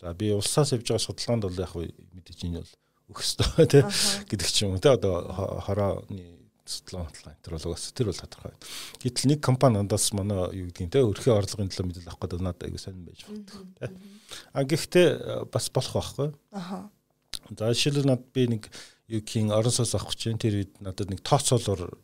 [0.00, 2.74] За би улсаас явж байгаа судалгаанд бол яг мэдээж энэ бол
[3.14, 3.86] өгөхстой те
[4.26, 5.30] гэдэг ч юм уу те одоо
[5.62, 7.06] хорооны судалгаа
[7.46, 8.54] бол угсаа тэр бол тодорхой.
[8.98, 12.66] Гэтэл нэг компани андаас манай юу гэдгийг те өрхийн орлогын төлөө мэдээлэл авах гэдэг надад
[12.66, 13.86] аягүй сонирн байж байна те.
[14.50, 16.28] А гэхдээ бас болох байхгүй.
[16.50, 16.90] Аха.
[17.54, 18.66] За жишээлбэл над би нэг
[19.06, 21.94] гин орон сууц авах чинь тэр үед надад нэг тооцоолоор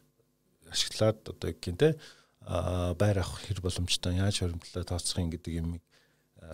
[0.70, 1.98] ашиглаад одоо юу гин те
[2.46, 5.82] а байр авах хэр боломжтой яаж хоримтлаа тооцох юм гэдэг юм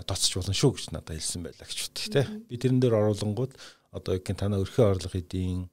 [0.06, 2.22] тооцож болно шүү гэж надад хэлсэн байлаа гэж бодчих те.
[2.48, 3.52] Би тэрэн дээр оруулангууд
[3.92, 5.68] одоо юу гин танаа өрхийн орлого эдийн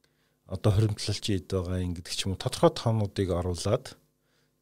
[0.46, 3.96] одоо хоримтлалч ид байгаа юм гэдэг ч юм уу тодорхой тоонуудыг оруулаад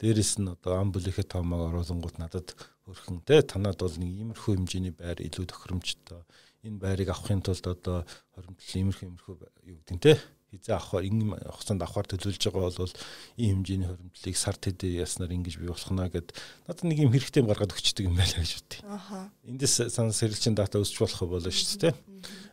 [0.01, 4.95] дээрэс нь одоо ам бүлэхэд тоомог оруулангууд надад хөрхөн те танад бол нэг иймэрхүү хэмжээний
[4.97, 6.25] байр илүү тохиромжтой.
[6.65, 9.35] Энэ байрыг авахын тулд одоо хоримтлал иймэрхүү иймэрхүү
[9.71, 10.13] юу гэдэг те
[10.59, 12.95] хизээ авах ийм хугацаанд авахар төлөвлөж байгаа бол
[13.37, 16.33] ийм хэмжээний хоримтлалыг сар тэдэ яснаар ингэж бий болохна гэд
[16.67, 18.81] надад нэг юм хэрэгтэй юм гаргаад өгчдөг юм байлаа гэж бодъё.
[18.89, 19.19] Аха.
[19.45, 21.95] Эндээс санаа сэргэлжийн дата өсч болох болно шүү дээ.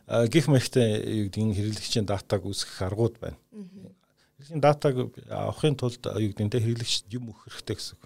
[0.06, 3.38] А гих мэхтэй юу гэдэг энэ хэрэглэгчийн датаг үүсгэх аргууд байна.
[3.52, 4.94] Хэрэглэгчийн датаг
[5.30, 8.04] авахын тулд юу гэдэг нь хэрэглэгчд юм өгөх хэрэгтэй гэсэн үг.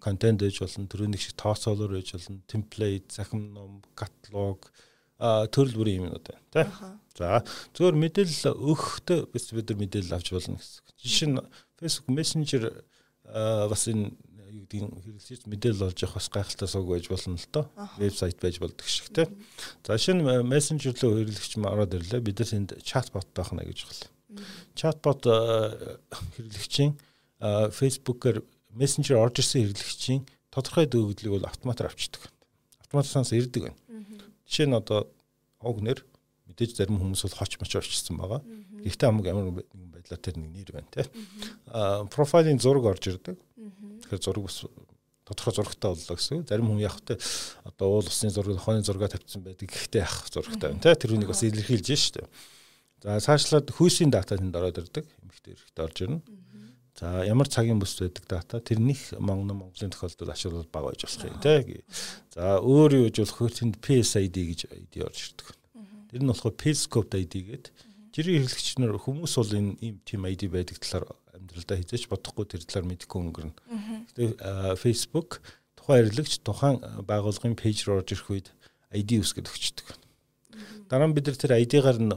[0.00, 4.70] Контент ээж болно, төрөний шиг тооцоолоор ээж болно, темплейт, захим ном, каталог,
[5.18, 6.66] төрөл бүрийн юмнууд байна тий.
[7.18, 7.42] За
[7.74, 10.82] зөвөр мэдээлэл өгөхдөө бид бид нар мэдээлэл авч болно гэсэн.
[11.02, 11.42] Жишээ нь
[11.74, 12.62] Facebook Messenger
[13.26, 14.14] бас энэ
[14.54, 17.66] юу гэдэг нь хэрэглэж мэдээлэл олж явах бас гайхалтай сууг байж болно л доо.
[17.98, 19.26] Вебсайт байж болдог шиг тий.
[19.82, 22.22] За шинэ Messenger руу хэрэглэгч ороод ирлээ.
[22.22, 24.46] Бид нар энд чатбот таахна гэж байна.
[24.78, 26.94] Чатбот хэрэглэгчийн
[27.74, 28.46] Facebook-оор
[28.78, 30.22] Messenger орж ирсэн хэрэглэгчийн
[30.54, 32.30] тодорхой дөрөвдлийг бол автоматар авчдаг.
[32.80, 33.78] Автоматсанаас ирдэг байна.
[34.46, 35.10] Жишээ нь одоо
[35.60, 36.06] огнэр
[36.58, 38.42] мэдээж зарим хүмүүс бол хоч моч орчсон байгаа.
[38.82, 41.06] Гэхдээ хамаг ямар нэгэн байдлаар тэр нэг нэр байна тий.
[41.70, 43.38] Аа профайлын зураг орж ирдэг.
[44.02, 44.66] Тэгэхээр зураг бас
[45.22, 46.42] тодорхой зурагтай боллоо гэсэн.
[46.50, 47.14] Зарим хүн яг тэ
[47.62, 49.70] одоо уул усны зураг, хооны зураг тавьсан байдаг.
[49.70, 50.94] Гэхдээ яг зурагтай байна тий.
[50.98, 52.26] Тэр үнийг бас илэрхийлж штэ.
[53.06, 55.06] За цаашлаад хүйсийн дата тэнд ороод ирдэг.
[55.22, 56.18] Эмхтэй эрэхтэй орж ирнэ.
[56.98, 61.38] За ямар цагийн бүс байдаг дата тэрнийх Монгол Монголын тохиолдолд ашиглал бага байж болох юм
[61.38, 61.84] тий.
[62.34, 65.57] За өөр юу гэж болох тэнд PSID гэж ID орж ирдэг.
[66.08, 67.74] Тэр нь болохоор Periscope ID гэдэг.
[68.16, 72.64] Жирийн хэрэглэгч нар хүмүүс бол энэ ийм team ID байдаг талаар амьдралдаа хизээч бодохгүй тэр
[72.64, 73.54] талаар мэдэхгүй өнгөрнө.
[74.16, 75.44] Гэтэ Facebook
[75.76, 78.48] тухайн хэрэглэгч тухайн байгууллагын пэйж руу орж ирэх үед
[78.90, 79.88] ID үсгэд өгчдөг.
[80.88, 82.12] Дараа нь бид нар тэр ID-гаар нь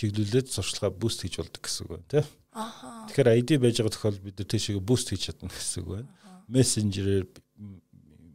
[0.00, 2.24] чиглүүлээд сурчлага буст хийж болдог гэсэн үг байна тий.
[2.56, 3.06] Аха.
[3.12, 6.08] Тэгэхээр ID байж байгаа тохиолдолд бид нар тийшээ буст хийж чадна гэсэн үг байна.
[6.48, 7.24] Мессенжерээр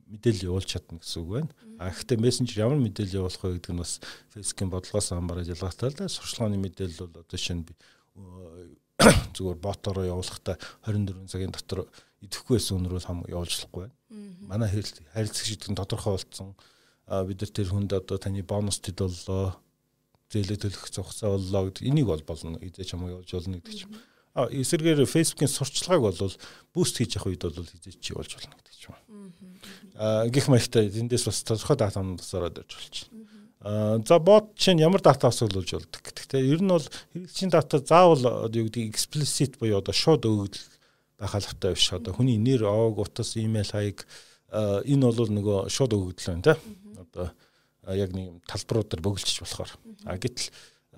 [0.09, 1.51] мэдээлэл явуулж чадна гэсэн үг байна.
[1.77, 3.93] А гэхдээ мессенжер ямар мэдээлэл явуулах вэ гэдэг нь бас
[4.33, 6.09] Facebook-ийн бодлогоос хамаараад ялгаатай л да.
[6.09, 7.69] Сурчлагын мэдээлэл бол одоо шинэ
[9.35, 11.87] зүгээр ботороо явуулахдаа 24 цагийн дотор
[12.19, 13.95] идэхгүй байсан үнрүүл хам явуулж болохгүй байна.
[14.43, 16.51] Манай харилцагч гэдэг нь тодорхой болсон.
[17.07, 19.55] Бид нар тэр хүнд одоо таны бонус төдөллөө
[20.29, 22.59] зээлээ төлөх зогсоо боллоо гэдэг энийг бол болно.
[22.59, 23.95] Эзэж хамаа явуулж болно гэдэг чинь.
[24.47, 26.33] Эсэргээр Facebook-ийн сурчлагыг бол
[26.71, 28.95] буст хийж явах үед бол хизээч чи болж болно гэдэг юм.
[29.99, 33.07] Аа гих мэхтэй эндээс бас тодорхой датанууд бас ороод ирж болчих.
[33.59, 36.25] Аа за бот чинь ямар дата асуулж болдог гэдэг.
[36.31, 40.67] Тэ ер нь бол хэрэглэгчийн дата заавал юу гэдэг explicit буюу одоо шууд өгөгдөл
[41.19, 41.91] байх албатай биш.
[41.91, 44.07] Одоо хүний нэр, ог, утас, имэйл хаяг
[44.87, 46.55] энэ бол нөгөө шууд өгөгдөл байна тэ.
[47.03, 47.27] Одоо
[47.91, 49.71] яг нэг талбарууд дээр бөглөж болохоор.
[50.07, 50.47] А гэтэл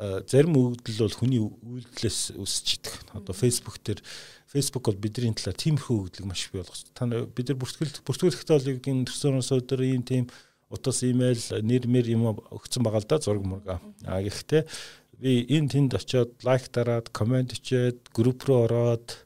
[0.02, 2.96] зарим өгөгдөл бол хүний үйлдэлээс үсэж идэх.
[3.14, 4.02] Одоо Facebook дээр
[4.50, 6.82] Facebook бол бидний талаар тиймэрхүү өгөгдлийг маш их бий болгож.
[6.98, 10.26] Та бид нар бүртгэл бүртгүүлэхдээ бол энэ төрсөн өдөр ийм тийм
[10.74, 13.78] утас имэйл нэр мэр юм өгсөн байгаа л да зураг мурга.
[14.08, 14.66] А гэхдээ
[15.22, 19.22] би энэ тэнд очиод лайк дараад комент ичээд групп руу ороод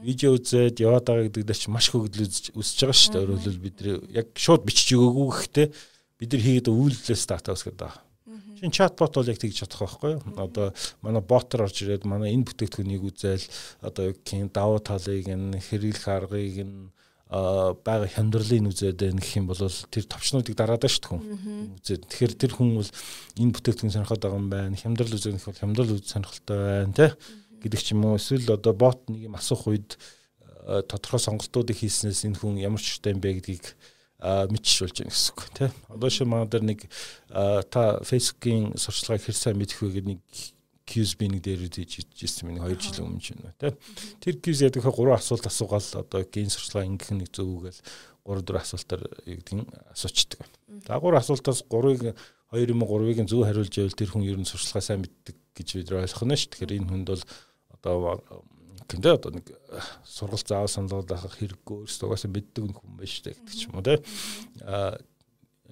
[0.00, 3.22] видео үзээд яваад байгаа гэдэг дээр чи маш их өгөгдөл үсэж байгаа шүү дээ.
[3.24, 3.78] Өөрөөр хэлбэл бид
[4.14, 5.66] яг шууд бичиж өгөөгүй гэхдээ
[6.22, 8.00] бид нар хийгээд үйлдэлээс дата өсгöd байгаа.
[8.64, 10.22] Чин чатбот бол яг тэгж чадах байхгүй юу?
[10.40, 10.72] Одоо
[11.04, 13.44] манай ботор орж ирээд манай энэ бүтээгдэхүүнийг үзэл
[13.84, 16.88] одоо кин давуу талыг нь хэрэглэх аргыг нь
[17.28, 21.22] бага хямдралыг үзээд байх гэх юм бол тэр товчнуудыг дараад байна шүү хүн.
[21.76, 22.90] Үзээд тэгэхээр тэр хүн бол
[23.36, 24.80] энэ бүтээгдэхүүн сонирхоод байгаа юм байна.
[24.80, 27.10] Хямдрал үзэх нь хямдрал үз сонирхолтой байна тий
[27.68, 28.16] гэдэг ч юм уу.
[28.16, 30.00] Эсвэл одоо бот нэг юм асуух үед
[30.88, 33.76] тодорхой сонголтуудыг хийснээс энэ хүн ямар ч юм бэ гэдгийг
[34.24, 35.70] мэдчихүүлж байна гэсэн үг тий.
[35.92, 36.80] Одоо шиг манай дээр нэг
[37.68, 40.20] та Facebook-ийн сурчлагыг хэр сайн мэдэх вэ гэдэг нэг
[40.88, 43.72] кьюз би нэг дээр хийжсэн миний 2 жил өмнө чинь тий.
[44.24, 47.80] Тэр кьюз яадаг хаа гурван асуулт асуугаал одоо гийн сурчлага ингэх нэг зөвүүгээл
[48.24, 50.40] 3 4 асуултаар югдгийн асуучдаг.
[50.88, 52.16] За гурван асуултаас 3-ыг
[52.52, 55.68] 2 юм уу 3-ыг зөв хариулж байвал тэр хүн ер нь сурчлагаа сайн мэддэг гэж
[55.84, 56.50] бид ойлгох нь шүү.
[56.52, 57.24] Тэгэхээр энэ хүнд бол
[57.76, 57.96] одоо
[58.88, 59.46] гэнэ одоо нэг
[60.04, 63.84] сургалт заавал саналгад авах хэрэггүй өөрсдөө угаасаа мэддэг хүн байж таа гэдэг ч юм уу
[63.84, 64.00] те.
[64.62, 64.98] А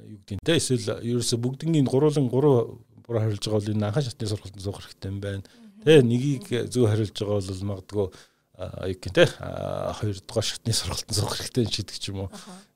[0.01, 4.27] юу гэдэг те эсвэл ерөөсө бүгднийг гуруулан гурав буруу хариулж байгаа бол энэ анхан шатны
[4.27, 5.42] сургалтанд суух хэрэгтэй юм байна.
[5.85, 11.37] Тэ нэгийг зөв хариулж байгаа бол магадгүй юу гэх те хоёр дахь шатны сургалтанд суух
[11.37, 12.31] хэрэгтэй шийдэг ч юм уу.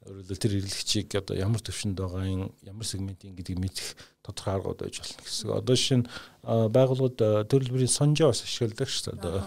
[0.06, 3.88] Өөрөлдөл тэр хэрэглэгчийг одоо ямар төвшөнд байгаа юм ямар сегментийн гэдгийг мэдэх
[4.22, 5.50] тодорхой аргууд байж болно гэсэн.
[5.50, 6.08] Одоо жишээ нь
[6.46, 7.18] байгууллагууд
[7.50, 9.42] төрөл бүрийн сонжоо бас ашигладаг шүү дээ.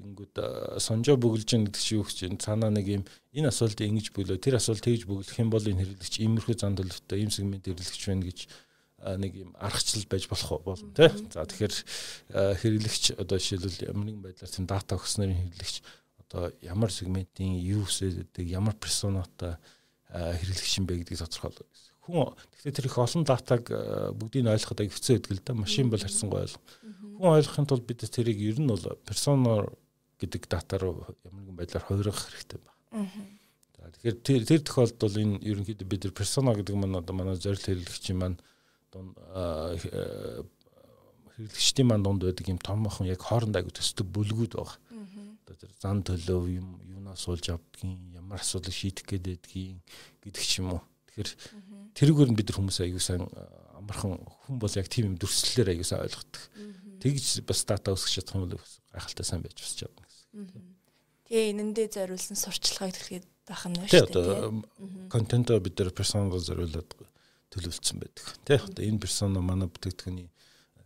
[0.00, 0.36] Тэгэнгүүт
[0.80, 3.04] сонжоо бөглөж гин гэдэг чинь юу гэж чинь цаанаа нэг юм
[3.36, 7.20] энэ асуултыг ингэж бөглөө тэр асуулт тэгж бөглөх юм бол энэ хэрэглэгч иймэрхүү зан төлөвтэй
[7.20, 8.38] ийм сегмент хэрэглэгч байна гэж
[9.00, 11.08] нэг юм аргачлал байж болох болно тий.
[11.32, 11.74] За тэгэхээр
[12.60, 15.76] хэрэглэгч одоо жишээлбэл ямар нэгэн байдлаар тийм дата өгснөрийн хэрэглэгч
[16.20, 19.56] одоо ямар сегментийн юу үсэдэг ямар персонатай
[20.12, 21.90] хэрэглэгч юм бэ гэдгийг тодорхойлох гэсэн.
[22.04, 23.62] Хүн тэгэхээр тэр их олон датаг
[24.20, 25.52] бүгдийг ойлгоход хэцүү гэдэг л да.
[25.56, 26.60] Машин бол харьцангуй ойлго.
[27.16, 29.64] Хүн ойлгохын тулд бид тэрийг ер нь бол персона
[30.20, 32.76] гэдэг датаар ямар нэгэн байдлаар хувиргах хэрэгтэй байна.
[33.80, 37.64] За тэгэхээр тэр тэр тохиолдолд энэ ерөнхийдөө бид нар персона гэдэг маань одоо манай зорилт
[37.64, 38.36] хэрэглэгчийн маань
[38.92, 39.16] дунд
[41.40, 44.76] хэрэглэгчдийн маань дунд байдаг юм томхон яг хоорондоо аягүй төсдөг бүлгүүд байгаа.
[45.48, 49.80] Одоо тэр зан төлөв юм юунаас суулж авдгийн ямар асуудал шийдэх гээд байдгийн
[50.20, 50.82] гэдэг ч юм уу.
[51.08, 51.30] Тэгэхээр
[51.96, 53.24] тэрүүгээр нь бид нар хүмүүс аягүй сайн
[53.80, 56.42] амархан хүн бол яг тийм юм дүрслэлээр аягүй сайн ойлгодог.
[57.00, 58.60] Тэгж бас дата өсгөх чадах юм бол
[58.92, 60.04] гайхалтай сайн байж бас чадна.
[60.30, 64.14] Тэгээ энэндээ зориулсан сурчлагыг дэлхийд байх нь шүү дээ.
[64.14, 64.62] Тэгээ одоо
[65.10, 66.90] контентоо бид нар персонал зориулаад
[67.50, 68.26] төлөвлөсөн байдаг.
[68.46, 70.28] Тэ одоо энэ персона манай бүтээгдэхүүний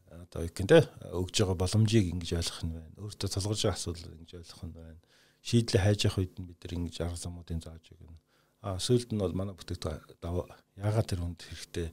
[0.09, 0.81] одоо гэх юм те
[1.13, 2.97] өгж байгаа боломжийг ингэж ойлгох нь байна.
[3.05, 5.01] Өөртөө толгож байгаа асуудал ингэж ойлгох нь байна.
[5.45, 8.17] Шийдлээ хайж явах үед нь бид нар ингэж арга замуудын зааж өгнө.
[8.65, 10.49] А сүүлд нь бол манай бүтээгдэхүүн
[10.81, 11.89] яагаад тэр хүнд хэрэгтэй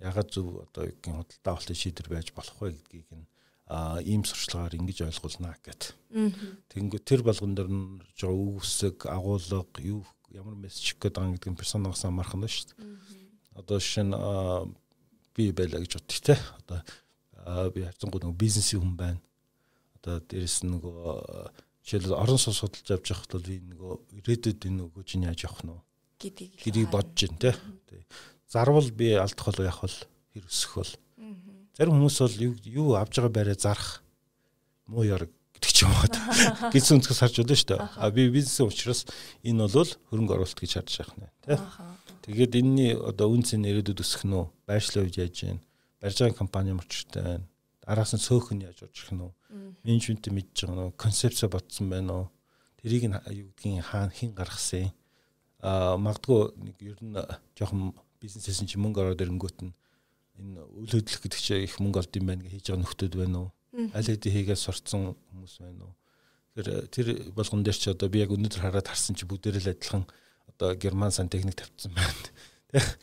[0.00, 3.28] яагаад зөв одоо гэх юм худалдаа авалтын шийдвэр байж болох вэ гэдгийг нь
[3.66, 5.94] ийм сурчлагаар ингэж ойлгуулнаа гэт.
[6.70, 11.58] Тэнгүү тэр болгон дээр нь жоо үсэг агуулга юу ямар мессеж гээд байгаа гэдэг нь
[11.58, 12.86] персонагаас амархан нь шүү дээ.
[13.58, 14.14] Одоо нь
[15.34, 16.38] би байлаа гэж бодчих те.
[16.62, 19.20] Одоо би хайцангууд нэг бизнесийн хүн байна.
[19.98, 21.50] Одоо дээрэс нөгөө
[21.82, 25.62] жишээлбэл орон сууц судалж авч явахд бол би нөгөө ирээдүйд энэ нөгөө чинь яаж явах
[25.66, 25.74] нь
[26.22, 27.50] гэдгийг гэдгийг бодож байна те.
[28.50, 29.98] Зарвал би алдах бол явах бол
[30.34, 30.92] хэр өсөх бол
[31.76, 34.02] зарим хүмүүс бол юу авж байгаа байраа зарах
[34.88, 38.72] муу яраг гэдэг ч юм уу гэсэн өнцгөөс харж байна шүү дээ а би бизнесийн
[38.72, 39.04] учраас
[39.44, 41.54] энэ бол хөрөнгө оруулалт гэж харж байгаа нэ те
[42.26, 44.50] Тэгээд энэний одоо үн цэн ирээдүйд өсөх нь үү?
[44.66, 45.62] Байршлын үед яаж вэ?
[46.02, 47.46] Барьж байгаа компани мөрчтэй байна.
[47.86, 49.32] Араас нь сөөх нь яаж орж ирэх нь үү?
[49.86, 52.26] Менежменттэй мэдж байгаа нь концепцээ бодсон байна уу?
[52.82, 54.90] Тэрийг нь юу гэдгийг хаана хэн гаргасан?
[55.62, 57.14] Аа магадгүй нэг ер нь
[57.54, 59.70] жоохон бизнесээс чинь мөнгө ороод ирэнгүүт нь
[60.40, 63.38] энэ үйл хөдлөх гэдэг чинь их мөнгө олд юм байна гэж хийж байгаа нөхдүүд байна
[63.40, 63.50] уу?
[63.92, 65.94] Аль хэдийн хийгээд сурцсан хүмүүс байна уу?
[66.56, 70.04] Тэгэхээр тэр болгон дээр чи одоо би яг өнөөдөр хараад харсан чи бүгдээрээ л адилхан
[70.48, 72.16] одоо герман сан техник тавьсан байна.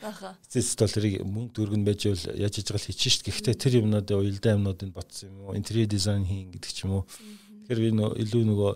[0.01, 0.37] Аха.
[0.49, 3.29] Зэст бол тэрийг мөнгө дөргөн байж бол яаж хийж байгаа л хийчих дээ.
[3.29, 5.57] Гэхдээ тэр юмнуудын уялдаа юмнуудыг батсан юм уу?
[5.57, 7.03] Интерьер дизайн хийн гэдэг ч юм уу.
[7.69, 8.71] Тэгэхээр би нөө илүү нөгөө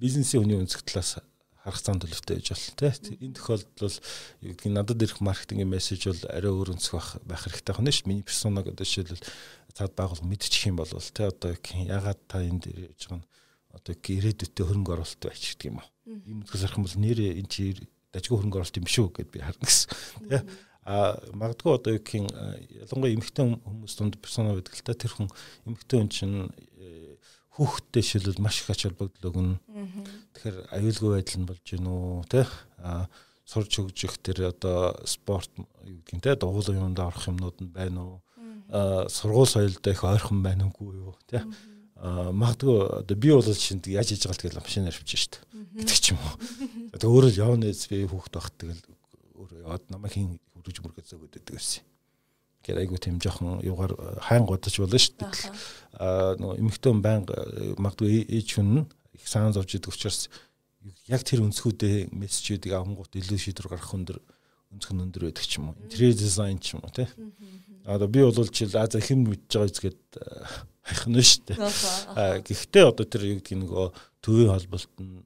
[0.00, 1.20] бизнесийн хүний өнцөг талаас
[1.64, 2.88] харах зам төлөвтэй байж болно те.
[3.20, 3.96] Энэ тохиолдолд бол
[4.40, 8.08] юу гэдгийг надад ирэх маркетингийн мессеж бол арай өөр өнцөг байх байх хэрэгтэй байна шүү.
[8.08, 9.24] Миний персонаг одоо жишээлбэл
[9.76, 13.28] цаад байгуулга мэдчих юм бол те одоо ягаад та энд ирж байгаа нь
[13.76, 15.88] одоо ирээдүйдээ хөрөнгө оруулалт байж гэдэг юм уу.
[16.08, 17.76] Ийм үгээс харах юм бол нэрээ эн чи
[18.10, 19.88] дажгүй хөрөнгө оруулалт юм шүү гэд би харна гэсэн.
[20.26, 20.42] Тэ
[20.90, 25.12] а магадгүй одоо юу гэх юм ялангуяа эмэгтэй хүмүүс дунд персона байдаг л та тэр
[25.12, 25.28] хүн
[25.68, 26.50] эмэгтэй хүн чинь
[27.60, 29.60] хүүхдтэй шилбэл маш их ач холбогдол өгнө.
[30.32, 32.48] Тэгэхээр аюулгүй байдал нь болж гин үү те
[32.80, 33.04] а
[33.44, 35.52] сурч өгжих тэр одоо спорт
[35.84, 38.16] юу гэдгийг те дуулын юмд орох юмнууд нь байна уу
[38.72, 41.44] а сургууль соёлдоо их ойрхон байна уугүй юу те
[42.00, 46.18] магадгүй одоо би бол шинэ яаж хийж байгаа тэгэл машинаар авчих дээ гэдэг ч юм
[46.24, 46.40] уу.
[46.96, 48.82] Тэгээ өөрөө л явна би хүүхд багт тэгэл
[49.36, 51.84] өөрөө яваад намайг хин хөрөж мөргөж байдаг байсан.
[52.60, 55.32] Тэгэхээр айгу тийм жоохон юугаар хайн годож болно шүү дээ.
[55.96, 57.24] Аа нөгөө эмэгтэй баян
[57.80, 58.84] магадгүй ээж хүн
[59.16, 60.28] их саан зовж идэг учраас
[61.08, 64.18] яг тэр өнцгүүдээ мессежүүдийг авангууд илүү шийдвэр гаргах өндөр
[64.76, 65.80] өнцг нь өндөр байдаг ч юм уу.
[65.80, 67.08] Интерьер дизайн ч юм уу тий.
[67.84, 70.00] Одоо би бол жил а за хэн мэдж байгаа зүгээд
[70.88, 72.44] хайх нь шүү дээ.
[72.44, 73.86] Гэхдээ одоо тэр юу гэдгийг нөгөө
[74.24, 75.24] төвийн холболт нь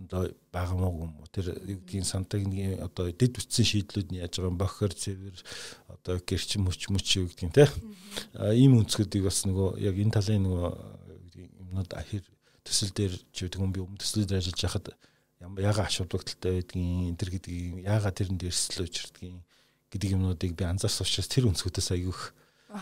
[0.00, 1.28] одоо байгаа мó юм уу?
[1.30, 4.58] Тэр юу гэдгийг сантагны одоо дэд бүтсэн шийдлүүд нь яаж байгаа юм?
[4.58, 5.36] Бохор цэвэр
[5.88, 7.70] одоо гэрч мөч мөч юу гэдгийг те?
[8.54, 10.70] Ийм өнцгүүдийг бас нөгөө яг энэ талын нөгөө
[11.74, 12.22] юмнууд ахир
[12.66, 14.86] төсөл дээр ч гэдэг юм би өмнө төсөл дээр ажиллаж байхад
[15.60, 19.42] яага аш холбогдолтой байдгийн төр гэдгийг яага тэрэн дээр эрсэл учирдгийг
[19.92, 22.32] гэдэг юмнуудыг би анзаарсан учраас тэр өнцгүүдээс аявих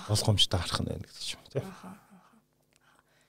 [0.09, 1.67] болгоомжтой гарах нь байна гэдэг юм тийм.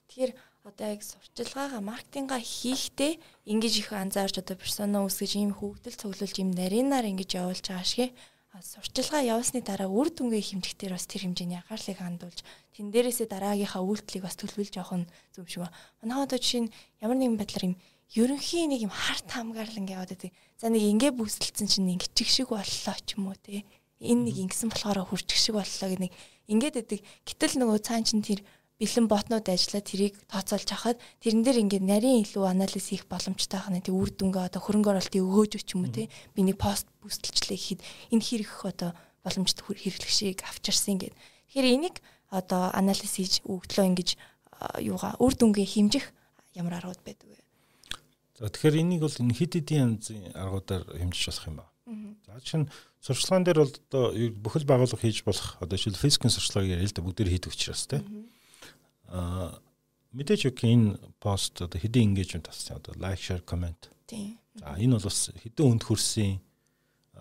[0.08, 0.32] Тэгэхээр
[0.63, 3.19] одоо яг сурчлагаагаа маркетингаа хийхдээ
[3.52, 8.15] ингэж их анзаарч одоо персона үүсгэж ийм хөвгдөл цуглуулж ийм нарийнаар ингэж явуулж байгаа шиг
[8.62, 12.39] сурчлагаа явуулсны дараа үр дүнгээ хэмжихдээ бас тэр хэмжээний анхаарлыг хандуулж
[12.71, 15.76] тэн дээрээсээ дараагийнхаа үйлдэлийг бас төлөвлөж явах нь зөв шиг байна.
[15.99, 17.76] Манай одоо жишээ нь ямар нэгэн байдлаар юм
[18.13, 20.32] ерөнхийн нэг юм харт хамгаалан яваад байдаг.
[20.62, 23.65] За нэг ингээ бүсэлцэн чинь ингэчих шиг боллоо ч юм уу те.
[23.97, 26.13] Энэ нэг ингэсэн болохоор хүрчих шиг боллоо гэх нэг
[26.45, 26.99] ингээд байдаг.
[27.26, 28.45] Гэтэл нөгөө цаан чинь тэр
[28.84, 33.80] бэлэн ботнууд ажиллаад тэрийг тооцоолж хахад тэрэн дээр ингээд нарийн илүү анализ хийх боломжтой хана
[33.80, 37.80] тий үр дүнгээ одоо хөрөнгө оруулалтыг өгөөж өч юм уу тий би нэг пост бүсэлчлээ
[37.80, 38.91] гэхэд энэ хэрэг одоо
[39.24, 41.15] боломжтой хэрэглэгшийг авчирсан гэд.
[41.15, 41.96] Тэгэхээр энийг
[42.28, 44.10] одоо анализ хийж өгдлөө ингэж
[44.84, 46.12] юугаа үр дүнгээ хэмжих
[46.52, 47.39] ямар аргууд байдаг вэ?
[48.36, 51.72] За тэгэхээр энийг бол энэ хэд хэдийн янзын аргуудаар хэмжиж болох юм байна.
[52.28, 54.04] За жишээ нь сурчлагын дээр бол одоо
[54.43, 58.28] бүхэл байгууллага хийж болох одоо жишээл физикийн сурчлагыг ярил л да бүгдээр хийдэг учраас тийм
[59.13, 59.62] Аа
[60.17, 63.93] мэдээж үг энэ пост одоо хэдийн engagement авсан одоо лайк share comment.
[64.10, 64.41] Тийм.
[64.58, 66.32] За энэ бол бас хэдэн хүнд хүрсэн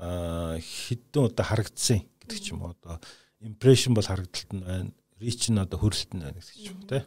[0.00, 2.96] аа хэдэн удаа харагдсан гэдэг ч юм уу одоо
[3.44, 4.92] impression бол харагдалт нь байна.
[5.22, 7.06] reach нь одоо хөрөлт нь байна гэдэг ч юм уу те.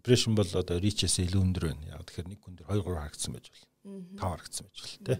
[0.00, 1.84] impression бол одоо reach-ээс илүү өндөр байна.
[1.92, 3.68] Яг тэгэхээр нэг хүн дээр 2 3 харагдсан байж болно.
[4.16, 5.14] 5 харагдсан байж болно те.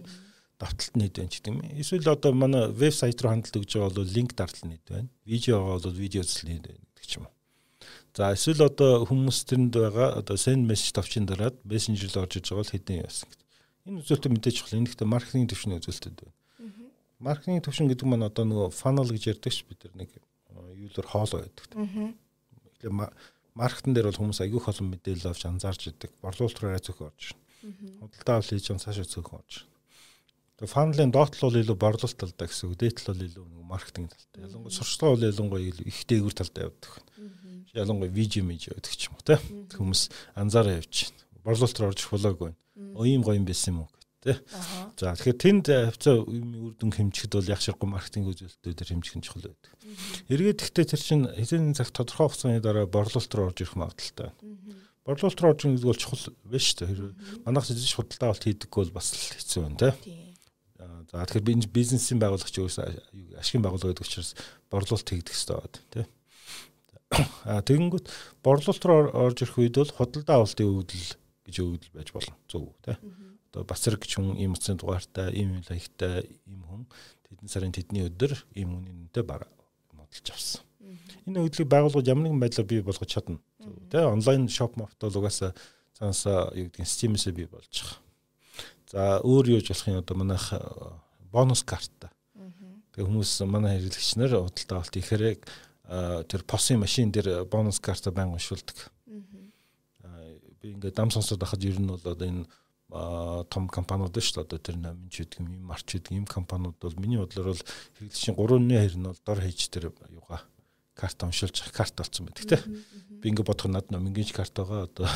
[0.57, 1.59] Давталт нийт байна гэдэг юм.
[1.77, 5.09] Эсвэл одоо манай вебсайт руу хандлт өгж байгаа бол линк дартал нийт байна.
[5.25, 7.33] Видео бол видео үзэл нийт байна гэдэг ч юм уу.
[8.11, 12.51] За эсвэл одоо хүмүүс тэрэнд байгаа одоо send message товчын дараад messenger руу орж иж
[12.51, 13.39] байгаа бол хэдэн яасан гэж.
[13.87, 14.75] Энэ үзүүлэлт мэдээж чухал.
[14.83, 16.35] Энэ гэхдээ маркетинг төвшний үзүүлэлтэд байна.
[17.23, 20.11] Маркетинг төвшин гэдэг маань одоо нөгөө funnel гэж ярьдаг ш бид нар нэг
[20.75, 21.65] юулаар хоол байдаг.
[21.71, 22.93] Тэгэхээр
[23.55, 26.11] маркетинг дээр бол хүмүүс айгүйх олон мэдээлэл авч анзаарч идэг.
[26.19, 28.11] Борлуулалт руу зөөх орж байна.
[28.11, 29.71] Худалдаа авал хийж байгаа цаашаа зөөх орж байна.
[30.59, 32.75] Тэгээ funnel-ын доотлол бол илүү борлуулалт талдаа гэсэн үг.
[32.75, 34.45] Дээтлэл бол илүү нөгөө маркетинг талдаа.
[34.45, 36.91] Ялангуяа сурчлага бол ялангуяа их дээгүүр талдаа явдаг
[37.73, 39.39] ялангуяа видео мэж өгдөг ч юм уу те
[39.77, 41.21] хүмүүс анзаараа явж байна.
[41.43, 42.57] Борлуулалт руу орж флог байна.
[42.95, 43.89] Оо ийм гоё юм байсан юм уу
[44.21, 44.37] те.
[44.99, 49.49] За тэгэхээр тэнд хавцаа үр дүн хэмжихэд бол яг ширхгу маркетинг үзүүлэлтүүдээр хэмжих нь чухал
[49.49, 49.71] байдаг.
[50.29, 54.77] Эргээд гэхдээ тэр чинь хэзээ цаг тодорхой хугацааны дараа борлуулалт руу орж ирэх магадaltaй байна.
[55.01, 57.45] Борлуулалт руу орж ирэх бол чухал биш шүү дээ.
[57.49, 59.89] Манайх зэжиж худалдаа авалт хийдэггүй бол бас л хэцүү байна те.
[61.09, 64.37] За тэгэхээр би бизнесийн байгуулагч юу ашигын байгууллага гэдэг учраас
[64.69, 66.05] борлуулалт хийгдэх хэрэгтэй байна те.
[67.11, 68.07] Тэгэнгүүт
[68.43, 71.07] борлуулалт руу орж ирэх үед бол худалдаа авалтын өгдөл
[71.43, 72.35] гэж өгдөл байж болно.
[72.47, 72.95] Зөв тий.
[73.51, 76.83] Одоо бас зэрэг ч хүн ийм утасны дугаартай, ийм лаягтай ийм хүн
[77.27, 79.51] тэдэн сарын тэдний өдөр ийм үнэнтэй бараа
[79.91, 80.63] модалж авсан.
[81.27, 83.43] Энэ өгдлийг байгуулгад ямар нэгэн байдлаар бий болгож чадна.
[83.91, 85.51] Тэ онлайн шоп мофт бол угаасаа
[85.99, 87.99] цаанасаа юу гэдгийг стимээсээ бий болж байгаа.
[88.87, 90.45] За өөр юу ч болох юм одоо манайх
[91.31, 92.09] бонус карта.
[92.95, 95.23] Тэгээ хүмүүс манай хэрэглэгч нар худалдаа авалт ихээр
[95.91, 98.91] тэр посын машин дээр бонус карта байнг уншуулдаг.
[100.61, 102.47] Би ингээд дам сонсоод байхад ер нь бол одоо энэ
[103.51, 104.45] том компаниуд шүү дээ.
[104.47, 107.63] Одоо тэр намын ч гэдэг юм, марч гэдэг юм компаниуд бол миний бодлоор бол
[107.99, 110.41] хэрэглэгчийн 3-ны хайр нь бол дор хаяж тэр юугаа
[110.95, 112.57] карта уншуулж карт болсон байдаг те.
[113.19, 115.07] Би ингээд бодох над номингийн картагаа одоо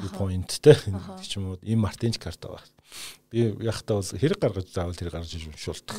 [0.00, 0.76] юу point те
[1.24, 2.68] ч юм уу им мартинч карта байгаа.
[3.28, 5.96] Би яхтаа бол хэрэг гаргаж заавал тэр гаргаж уншуулдаг.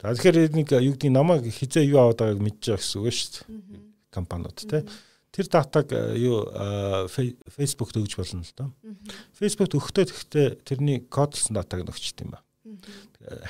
[0.00, 3.30] За тэгэхээр нэг юу гэдэг намайг хизээ юу аваад байгааг мэдж байгаа гэсэн үг шүү
[3.36, 3.80] дээ.
[4.10, 4.82] компаниуд тий.
[5.30, 6.48] Тэр датаг э, юу
[7.54, 8.72] Facebook-т өгж болно л доо.
[9.38, 12.42] Facebook-т өгөхдөө тэгтээ тэрний кодлсон датаг нөгчт юм ба.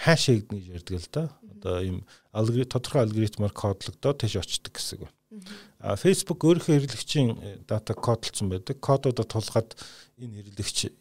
[0.05, 1.25] Хашиг гэж ярьдаг л да.
[1.57, 1.99] Одоо ийм
[2.35, 5.11] алгоритм тодорхой алгоритмаар кодлогдоод тийш очдөг гэсэн үг.
[5.81, 8.77] А Facebook өөрийнхөө хэрэглэгчийн э, дата кодлцсон байдаг.
[8.77, 9.73] Кодуудаа тулгаад
[10.21, 10.93] энэ хэрэглэгч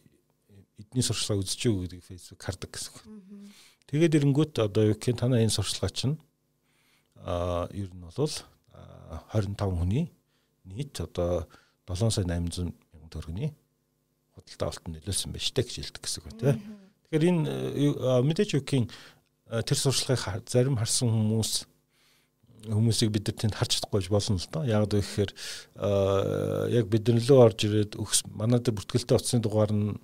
[0.80, 3.04] эдний сурчлага үзэж юу гэдгийг Facebook хардаг гэсэн үг.
[3.90, 6.14] Тэгээд ирэнгүүт одоо юу гэх юм танаа энэ сурчлагаа чинь
[7.18, 10.14] а ер нь бол 25 хүний
[10.62, 11.50] нийт одоо
[11.90, 13.54] 7 сая 800 мянган төгрөгийн
[14.38, 16.58] худалдаа авалт нөлөөлсөн байж тээ гэж хэлдэг гэсэн үг тийм.
[17.10, 17.42] Тэгэхээр энэ
[18.22, 18.86] мэдээж үеийн
[19.50, 21.66] тэр сурчлагыг зарим харсан хүмүүс
[22.70, 24.62] хүмүүсийг бид нар тэнд харж чадахгүй болно л доо.
[24.68, 25.30] Яг гэхээр
[26.70, 27.92] яг бид нар лөө орж ирээд
[28.30, 29.98] манай дээр бүртгэлтэй утасны дугаар нь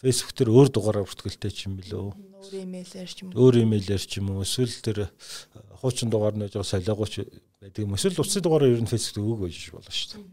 [0.00, 2.08] Facebook дээр өөр дугаараар бүртгэлтэй ч юм билүү.
[2.40, 3.36] Өөр имэйлээр ч юм уу.
[3.36, 4.40] Өөр имэйлээр ч юм уу.
[4.40, 5.08] Эсвэл тэр э,
[5.84, 7.20] хуучин дугаар нь жоо солиогооч
[7.60, 7.92] байдаг юм.
[7.92, 10.24] Эсвэл утасны дугаараар ер нь Facebook өгөөг байж болно шүү дээ.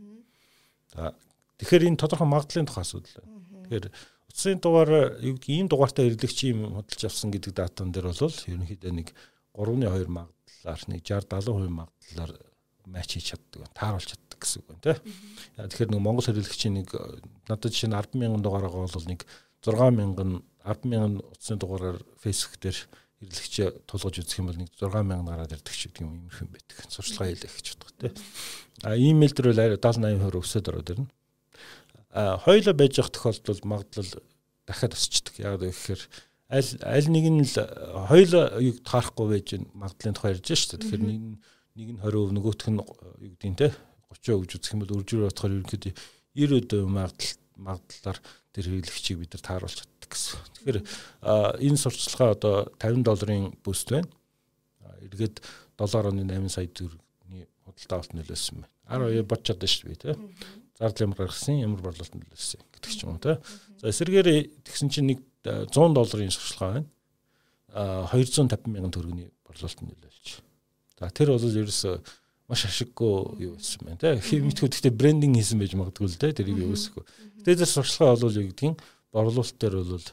[0.96, 1.12] За
[1.60, 3.36] тэгэхээр энэ тодорхой магадлалын тухай асуудал байна.
[3.68, 3.86] Тэгэхээр
[4.32, 9.12] утасны гэдэг ийм дугаартай хэрэглэгч юм худалдаж авсан гэдэг датан дээр бол ерөнхийдөө нэг
[9.52, 12.34] 3.2 магадлалаар нэг 60 70% магадлалаар
[12.88, 15.68] матч хийж чаддаг, тааруулж чаддаг гэсэн үг байна тийм.
[15.68, 16.88] Тэгэхээр нэг Монгол хэрэглэгчийн нэг
[17.52, 19.28] надад жишээ нь 100000 дугаараа бол нэг
[19.68, 22.78] 6000 100000 утасны дугаараар Facebook дээр
[23.18, 26.78] хэрэглэгчээ тулгаж үзэх юм бол нэг 6000 гараад ирдэг ч гэдэг юм иймэрхүү юм байдаг.
[26.88, 28.12] Сурчлагаа хийлэх гэж боддог тий.
[28.86, 31.10] А имэйл дээр бол 70 80% өсөд ороод ирнэ.
[32.14, 34.12] А хоёулаа байж явах тохиолдолд магадлал
[34.70, 35.34] дахиад өсчдөг.
[35.42, 36.02] Яг гэхээр
[36.54, 37.58] аль аль нэг нь л
[38.06, 40.82] хоёулаа юг таарахгүй байж магадлалын тухай ярьж шүү дээ.
[40.86, 41.38] Тэгэхээр нэг нь
[41.78, 43.68] нэг нь 20% нөгөөх нь юу гэдэг нь те
[44.14, 45.94] 30% гэж үзэх юм бол үржир бодохоор ерөнхийдөө
[46.38, 48.20] 90% магадлал магадлалаар
[48.58, 50.42] тэр хэрэглэгчийг бид нар тааруулж чаддаг гэсэн.
[50.58, 50.80] Тэгэхээр
[51.62, 54.10] энэ сурталчилгаа одоо 50 долларын бүст байна.
[55.06, 55.46] Эргээд
[55.78, 58.74] 7.8 сая төгрөгийн худалдаа авалт нөлөөсөн байна.
[58.90, 60.16] 12 бодч чадсан шүү дээ тий.
[60.82, 63.38] Зардал ямар гаргасан, ямар борлуулалт нөлөөсөн гэдэг ч юм уу тий.
[63.78, 64.30] За эсэргээр
[64.66, 66.90] тэгсэн чинь нэг 100 долларын сурталчилгаа байна.
[67.78, 70.28] А 250 мянган төгрөгийн борлуулалт нөлөөлж.
[70.98, 71.96] За тэр бол ерөөсөө
[72.48, 74.40] маш ашиггүй юу байсан байна тий.
[74.40, 76.32] Хэмтгүүд гэхдээ брендинг хийсэн байж магадгүй л тий.
[76.32, 77.04] Тэрийг юу өсөхгүй.
[77.44, 78.80] Тэгээд сурчлага бол юу гэдгийг
[79.12, 80.08] борлуулалт дээр бол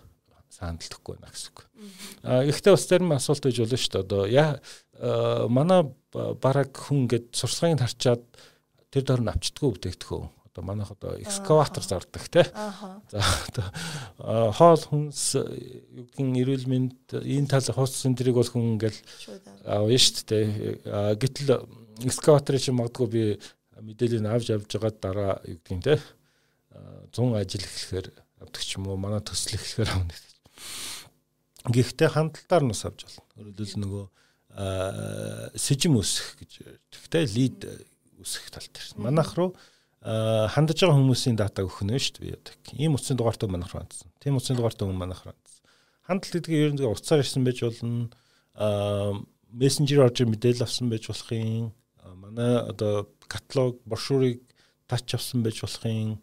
[0.51, 1.59] саандалдахгүй байна гэсэн үг.
[2.27, 4.03] А ихтэй бас зарим асуулт байж болно шүү дээ.
[4.03, 8.23] Одоо яа манай бараг хүн гээд сурчлагыг харчаад
[8.91, 10.31] тэр дор нь авчдаггүй бүтээгдэхүүн.
[10.55, 12.47] Одоо манайх одоо экскаватор зардаг тий.
[13.11, 19.01] За одоо хоол хүнс юу гэдгийг эрүүл мэнд энэ тал хос центрийг бол хүн ингээл
[19.67, 21.19] авна шүү дээ.
[21.19, 21.67] Гэтэл
[22.03, 23.23] экскаваторыг чи магадгүй би
[23.79, 25.95] мэдээлэл авч явж байгаа дараа юу гэдгийг те
[27.15, 28.07] 100 ажил эхлэхээр
[28.43, 30.35] авдаг ч юм уу манай төсөл эхлэхээр авна гэж.
[31.71, 33.23] Гэхдээ хандлтаар нь бас авч болно.
[33.39, 34.05] Өөрөлдөл нөгөө
[35.59, 36.53] сэжим өсөх гэж.
[36.91, 37.61] Тэгтээ лид
[38.19, 38.91] өсөх тал дээр.
[38.99, 39.55] Манайх руу
[40.03, 42.79] хандаж байгаа хүмүүсийн дата өгөх нь шүү дээ.
[42.79, 44.11] Ийм утсын дугаартай манайх руу хандсан.
[44.21, 45.63] Тийм утсын дугаартай хүн манайх руу хандсан.
[46.05, 48.11] Хандлт гэдгийг ер нь уцаар ирсэн байж болно.
[49.55, 51.73] мессенжер орж мэдээлэл авсан байж болох юм
[52.35, 54.43] манай одоо каталог брошюрыг
[54.91, 56.19] тач авсан байж болохын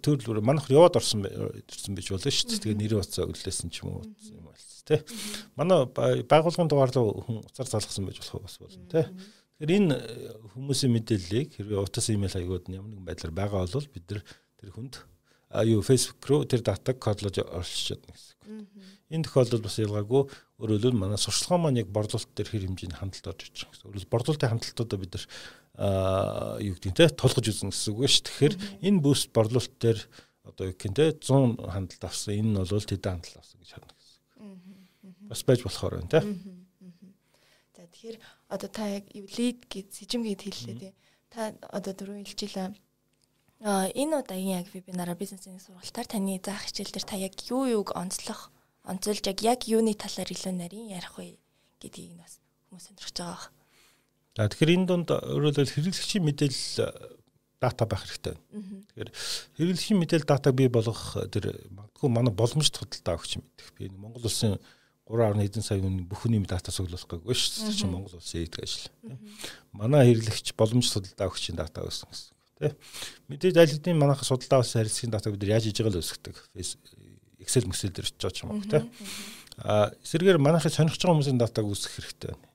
[0.00, 2.62] төрөл манайх яваад орсон ирсэн байж болно шүү дээ.
[2.64, 5.00] Тэгээ нэрийн утсаа өглөөсөн ч юм уу юм байлц тий.
[5.56, 5.84] Манай
[6.24, 9.04] байгууллагын дугаар руу хүн уцаар залгасан байж болох бас болно тий.
[9.60, 9.96] Тэгэхээр энэ
[10.56, 14.22] хүмүүсийн мэдээллийг хэрвээ утас имэйл хаягууд нь ямар нэгэн байдлаар байгаа бол бид нар
[14.56, 14.94] тэр хүнд
[15.68, 18.34] юу Facebook руу тэр датаг кодлож орчиж чадна гэсэн.
[19.14, 20.22] Энэ тохиолдолд бас ялгаагүй
[20.58, 23.86] өөрөөр манай сурчлагын маань яг борлуулалт дээр хэр хэмжээний хандлт орж иж байгаа гэсэн.
[23.86, 25.24] Өөрөөр борлуулалтын хандлтуудаа бид нар
[26.58, 28.26] юу гэдэг те тулгаж үзнэ гэсэн үг шүү.
[28.26, 29.98] Тэгэхээр энэ бүст борлуулалт дээр
[30.46, 32.34] одоо юу гэх юм те 100 хандлт авсан.
[32.34, 34.20] Энэ нь бол тэдэн хандлт авсан гэж харна гэсэн.
[35.30, 36.20] Бас байж болохоор байна те.
[37.74, 38.18] За тэгэхээр
[38.54, 40.90] одоо та яг лид гэж сэжим гэд хэллээ те.
[41.30, 42.70] Та одоо дөрөв хэлчихлээ.
[43.64, 48.53] Энэ удаагийн яг вебинараа бизнесийн сургалтаар таны заах хичээл дээр та яг юу юуг онцлох
[48.84, 51.40] онцолж яг юуны талаар илүү нарийн ярих вэ
[51.80, 53.50] гэдгийг нь бас хүмүүс сонирхож байгаа.
[54.36, 56.92] За тэгэхээр энэ донд өөрөлдөл хэрэглэгчийн мэдээлэл
[57.64, 58.36] дата байх хэрэгтэй.
[58.36, 59.10] Тэгэхээр
[59.56, 63.68] хэрэглэгчийн мэдээлэл датаг бий болгох тэр магадгүй манай боломжит худалдаа өгч мэдэх.
[63.78, 64.60] Би Монгол улсын
[65.08, 67.78] 3.1 сая хүн бүх нийгмийн дата суглуулах гэгүй шүү дээ.
[67.78, 68.88] Чи Монгол улсын хийдэг ажил.
[69.72, 72.32] Манай хэрэглэгч боломжит худалдаа өгчийн дата өссөн гэсэн.
[72.58, 72.74] Тэ.
[73.28, 76.36] Мэдээж аль хэдийн манайхаас судалдаа авсан харилцагын датаг бид яаж хийж байгаа л өсгдөг.
[77.44, 78.80] Excel мэсэл дээр очиж байгаа юм те.
[79.60, 82.48] А эсвэргээр манайхыг сонирхож байгаа хүмүүсийн датаг үүсгэх хэрэгтэй байна.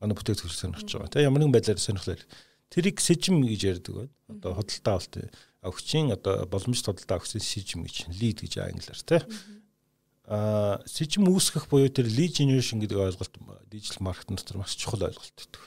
[0.00, 1.12] Манай бүтээгдэхүүн сонирхож байгаа.
[1.12, 2.16] Тэ ямар нэгэн байдлаар сонирхлоо.
[2.72, 4.14] Тэрийг сэжим гэж ярьдаг байна.
[4.32, 5.14] Одоо худалдаа авалт
[5.60, 9.20] авахчийн одоо боломжит худалдаа авахчийн сэжим гэж лид гэж англиар тэ.
[10.24, 13.34] А сэжим үүсгэх буюу тэр lead generation гэдэг ойлголт
[13.68, 15.60] дижитал маркетинг дотор маш чухал ойлголт гэдэг.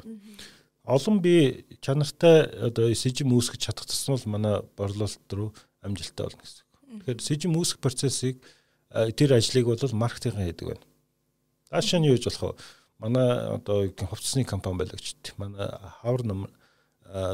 [0.84, 5.54] Олон би чанартай одоо сэжим үүсгэж чадах тусмал манай борлуулалт руу
[5.86, 6.65] амжилттай болно гэсэн.
[7.04, 8.40] Тэгэхээр сэжим үүсэх процессыг
[8.92, 10.86] тэр ажлыг бол маркетинг хийдэг байна.
[11.70, 12.62] Цаашаа нь юу гэж болох вэ?
[13.00, 13.28] Манай
[13.60, 15.36] одоо хувцсны компани байлгачд.
[15.36, 15.68] Манай
[16.00, 16.48] хавар ном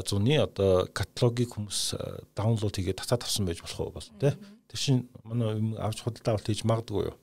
[0.06, 1.94] зуны одоо каталогийг хүмүүс
[2.34, 4.34] даунлоод хийгээд татаад авсан байж болох уу бол тий.
[4.68, 7.16] Тэр чинь манай авч худалдаа авалт хийж магадгүй юу?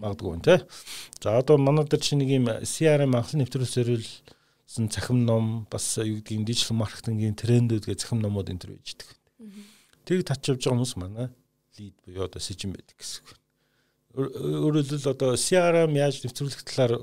[0.00, 0.58] Магадгүй тий.
[1.20, 6.24] За одоо манай дээр чинь нэг юм CRM анхны нэвтрүүлс зориулсан цахим ном бас юу
[6.24, 8.78] гэдгийг дижитал маркетингийн трендүүд гэх цахим номууд энэ төр.
[10.08, 11.28] Тэрийг татж авч байгаа хүмүүс манай
[11.78, 13.38] лид буюу одоо сэжин байдаг гэсэн үг.
[14.12, 17.00] Өөрөөр хэлбэл одоо CRM яаж нэвтрүүлэх талаар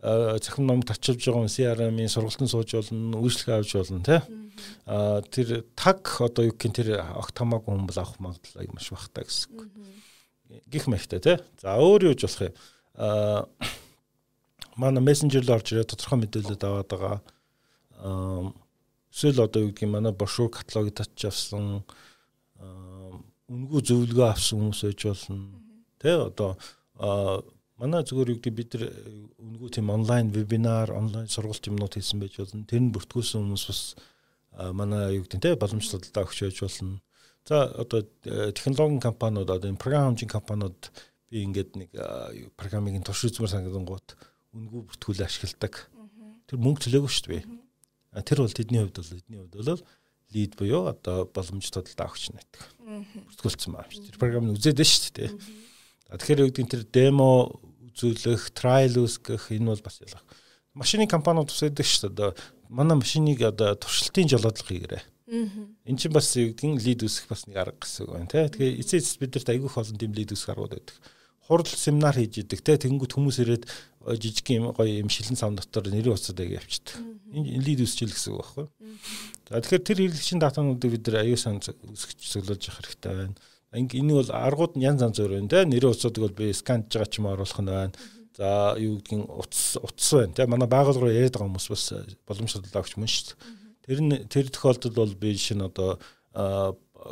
[0.00, 4.20] захим номд очилж байгаа CRM-ийн сургалтын сууж болно, үйлчлэг авч болно тий.
[4.86, 9.24] Аа тэр таг одоо юу гэх тэр огт хамаагүй хүн бол авах магадлал маш багтаа
[9.24, 9.68] гэсэн.
[10.72, 11.36] Гэх мэхтэй тий.
[11.60, 12.54] За өөр юу ч болох юм.
[12.96, 13.44] Аа
[14.76, 17.16] манай мессенжер руу орж ирээ тодорхой мэдээлэлд аваад байгаа.
[18.00, 18.52] Аа
[19.12, 21.84] эсвэл одоо юу гэх юм манай брошюр каталогийг татж авсан
[23.50, 25.38] үнгүй зөвлөгөө авсан хүмүүс байж болно.
[25.98, 26.50] Тэ одоо
[27.80, 28.84] манай зүгээр юу гэдэг бид нар
[29.42, 32.64] үнгүй тийм онлайн вебинар, онлайн сургалт юмнууд хийсэн байж болно.
[32.70, 33.80] Тэр нь бүртгүүлсэн хүмүүс бас
[34.70, 37.02] манай юу гэдэг тэ боломжтой талдаа өгч байж болно.
[37.48, 38.06] За одоо
[38.54, 40.78] технологийн компаниуд одоо програм хэмжээний компаниуд
[41.30, 41.90] би ингээд нэг
[42.54, 44.14] программыг турш үзмэр санагдангууд
[44.54, 45.90] үнгүй бүртгүүлээ ашигладаг.
[46.46, 47.44] Тэр мөнгө төлөөгүй шүү дээ.
[48.10, 49.82] А тэр бол тэдний хувьд бол эдний хувьд бол
[50.34, 52.62] лид буюу одоо боломж тодолдоо авч нэгдэг.
[53.30, 54.06] Бүртгүүлсэн байна шүү.
[54.10, 55.30] Тэр програмыг үзээд шүү дээ.
[56.10, 57.60] Тэгэхээр юу гэдэг нь тэр демо
[57.90, 60.24] үзүүлэх, trial үүсгэх энэ бол бас ялах.
[60.74, 62.14] Машины компаниуд тусаадаг шүү дээ.
[62.14, 62.30] Одоо
[62.70, 65.02] манай машиныг одоо туршилтын жолоодлого хийгээрэй.
[65.86, 68.46] Энд чинь бас юу гэдгийг лид үүсгэх бас нэг арга гэсэн үг байна тий.
[68.50, 70.96] Тэгэхээр эцээ эцэс бидэрт айгүйх олон тийм лид үүсгэх аргууд байдаг.
[71.50, 72.78] Хурал семинар хийж идэг тий.
[72.78, 73.66] Тэнгүүд хүмүүс ирээд
[74.22, 77.02] жижиг юм гоё юм шилэн сам дотор нэрийн уцад аяг явчихдаг.
[77.34, 78.66] Энэ лид үүсчихэл гэсэн үг байхгүй.
[79.50, 83.34] За тэгэхээр тэр хэрэглэгчийн датануудыг бид нар аюу сан үсгэж цуглуулж явах хэрэгтэй байна.
[83.74, 85.66] Энэ бол аргууд нь янз янз өөр байна те.
[85.66, 87.94] Нэрийн уцуудыг бол би сканж байгаа ч юм оруулах нь байна.
[88.38, 90.46] За юу гэдгийг утас утас байна те.
[90.46, 91.84] Манай байгууллага руу яриад байгаа хүмүүс бас
[92.30, 93.60] боломжтой авч мөн шүү дээ.
[93.90, 95.98] Тэр нь тэр тохиолдолд бол би шинэ одоо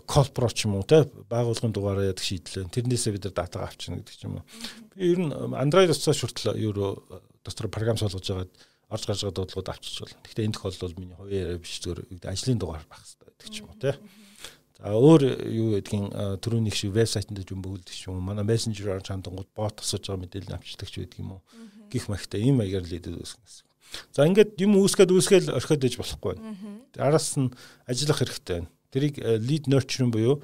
[0.06, 2.68] колпро ч юм уу те байгууллагын дугаараа яадаг шийдлээ.
[2.68, 4.44] Тэрнээсээ бид нар датагаа авчна гэдэг ч юм уу.
[4.92, 7.02] Би ер нь Android утсаас хүртэл юу
[7.44, 8.52] дотор програм суулгаж байгаад
[8.88, 10.20] орж гарч байгаа дуудлагууд авчиж болно.
[10.24, 13.68] Гэхдээ энэ тохиолдолд миний хувийн яриа биш зүгээр ажлын дугаар байх хэрэгтэй гэдэг ч юм
[13.68, 13.96] уу тий.
[14.78, 16.04] За өөр юу гэдгийг
[16.44, 18.28] түрүүний шиг вебсайтанд ч юм бөглөдөг ч юм уу.
[18.28, 21.42] Манай мессенжераар чандангууд бот тасаж байгаа мэдээлэл авчдаг ч байдаг юм уу.
[21.92, 23.66] Гих махтай ийм маягаар лидэд үүсгэн гэсэн.
[24.12, 26.56] За ингээд юм үүсгээд үүсгээл орхиод иж болохгүй байна.
[26.96, 27.52] Араас нь
[27.88, 28.70] ажиллах хэрэгтэй байна.
[28.92, 30.42] Тэрийг лид nurturing буюу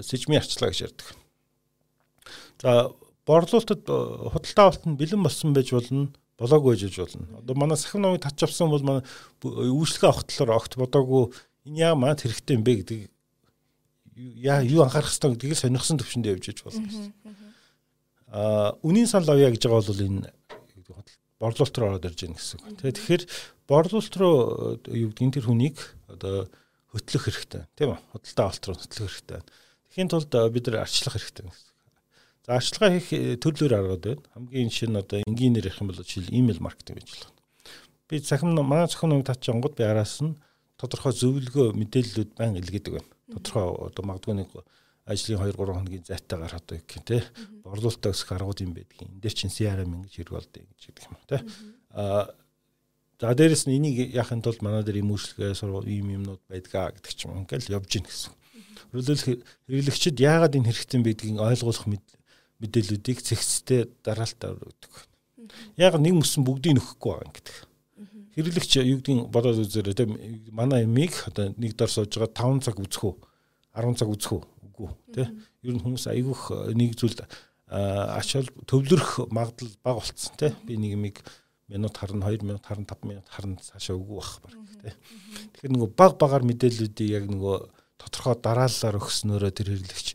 [0.00, 1.08] сэжмийн арчлаа гэж ярьдаг.
[2.60, 2.92] За
[3.26, 7.26] борлуулалтад худалдаа авалт нь бэлэн болсон байж болно болоогүй жиж болно.
[7.42, 9.02] Одоо манай сахим номыг татч авсан бол манай
[9.42, 11.32] үйлчлэгээ авах талаар огт бодоогүй
[11.66, 13.00] энэ яа маад хэрэгтэй юм бэ гэдэг
[14.16, 16.86] яа юу анхаарах хэрэгтэй гэдгийг сонирхсан төвшөнд явж иж болно.
[18.30, 20.32] Аа үнийн санал авъя гэж байгаа бол энэ
[21.38, 22.60] борлуулалт руу ороод ирж байна гэсэн.
[22.82, 23.22] Тэгэхээр
[23.66, 24.36] борлуулалт руу
[24.90, 25.76] юу гэдгийг тэр хүнийг
[26.10, 26.50] одоо
[26.92, 28.00] хөтлөх хэрэгтэй тийм үү?
[28.12, 29.40] Худалдаа авалт руу хөтлөх хэрэгтэй.
[29.92, 31.48] Тэхийн тулд бид нар арчлах хэрэгтэй.
[32.48, 34.24] За арчилгаа хийх э, төрлөөр аргад байна.
[34.32, 37.36] Хамгийн шинэ одоо энгийнээр ярих юм бол жишээл имэйл маркетинг гэж байна.
[38.08, 40.32] Би захим манай захим номыг татчихангууд би араас нь
[40.80, 43.12] тодорхой зөвлөгөө мэдээллүүд байн илгээдэг байна.
[43.36, 44.48] Тодорхой одоо магадгүй нэг
[45.04, 47.22] ажлын 2 3 хоногийн зайтай гараад байг гэх тий.
[47.64, 49.12] Борлуулалтаа өсөх аргууд юм байдгийг.
[49.12, 51.40] Энд дээр чинь CRM ингэж хэрэг болдё гэж гэдэг юм тий.
[51.92, 52.32] Аа
[53.18, 57.12] за дээрэс нь энийг яахын тулд манай дээр юм үйлчлэгээ сургууль ийм юмнууд байдгаа гэдэг
[57.12, 58.32] ч юм ингээл явж гин гэсэн.
[58.94, 61.86] Хөрөлөх хэрэглэгчид яагаад энэ хэрэгтэй байдгийг ойлгох
[62.62, 64.94] мэдээллүүдийг цэгцтэй дараалтаар өгдөг.
[65.76, 67.56] Яг нэг мөсөн бүгдийг нөхгүй байгаа гэдэг.
[68.38, 70.14] Хэрэглэгч юу гэдгийг бодоод үзээрэй тийм
[70.54, 73.14] манай эмийг одоо нэг дор сууж байгаа 5 цаг үзэх үү
[73.74, 77.26] 10 цаг үзэх үү үгүй тийм ер нь хүмүүс айгүйх нэг зүйлд
[77.66, 81.18] ачаал төвлөрөх магадлал бага болцсон тийм би нэг эмийг
[81.68, 84.94] минут харна 2 минут харна 5 минут харна цаашаа үгүй бах баг тийм
[85.52, 87.56] тэгэхээр нөгөө баг багаар мэдээллүүдийг яг нөгөө
[87.98, 90.08] тодорхой дараалалаар өгснөөрөө тэр хэрэглэгч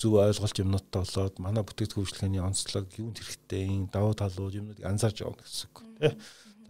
[0.00, 5.20] зөв ойлголт юмнуудтай болоод манай бүтээгдэхүүн үйлчлэгээний онцлог юунд хэрэгтэй юм давуу талууд юмнуудыг анзаарч
[5.20, 6.12] явна гэсэн үг тий.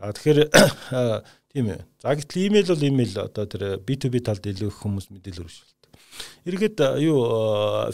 [0.00, 0.38] За тэгэхээр
[1.54, 1.80] тийм ээ.
[2.02, 5.78] За гэтэл имэйл бол имэйл одоо тэр B2B талд илүү их хүмүүс мэдээлэл өргөжлөлт.
[6.50, 7.20] Эргээд юу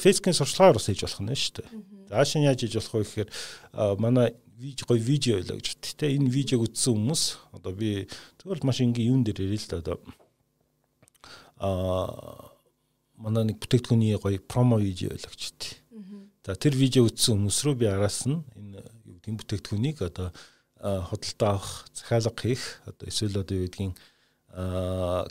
[0.00, 1.68] Facebook-ийн сурчлагаар бас хийж болох нь шүү дээ.
[2.08, 3.30] За шин яаж хийж болох вэ гэхээр
[4.00, 5.84] манай гоё видео байлаа гэж бат.
[6.00, 8.08] Тэ энэ видеог үзсэн хүмүүс одоо би
[8.40, 9.96] зөвхөн маш ингийн юун дээр ярил л да одоо
[11.60, 12.52] аа
[13.16, 15.76] манай нэг бүтээгдэхүүний гоё промо видео байлгч тий.
[16.44, 20.32] За тэр видео үзсэн хүмүүс рүү би араас нь энэ юу гэдэг бүтээгдэхүүнийг одоо
[20.80, 23.96] худалдаа авах, захиалга хийх одоо эсвэл одоо юу гэдгийг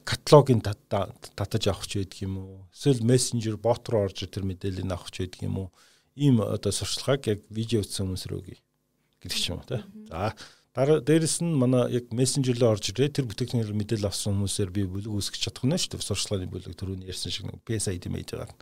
[0.06, 2.68] каталогийн татаж авах ч байдаг юм уу?
[2.74, 5.70] Эсвэл мессенжер бот руу орж тэр мэдээллийг авах ч байдаг юм уу?
[6.14, 8.42] Ийм одоо сурчлагыг яг видео үзсэн хүмүүс рүү
[9.26, 9.82] гэдэг ч юм уу тий.
[10.08, 10.38] За
[10.76, 15.08] Дараа дээрэс нь манай яг мессенжерлөө орж ирээ тэр бүтээгдэхүүнээр мэдээлэл авсан хүмүүсээр би бүлэг
[15.08, 16.04] үүсгэж чадах нь шүү дээ.
[16.04, 18.60] Сурчлагын бүлэг түрүүний ярьсан шиг нэг PSID мэж байгаа.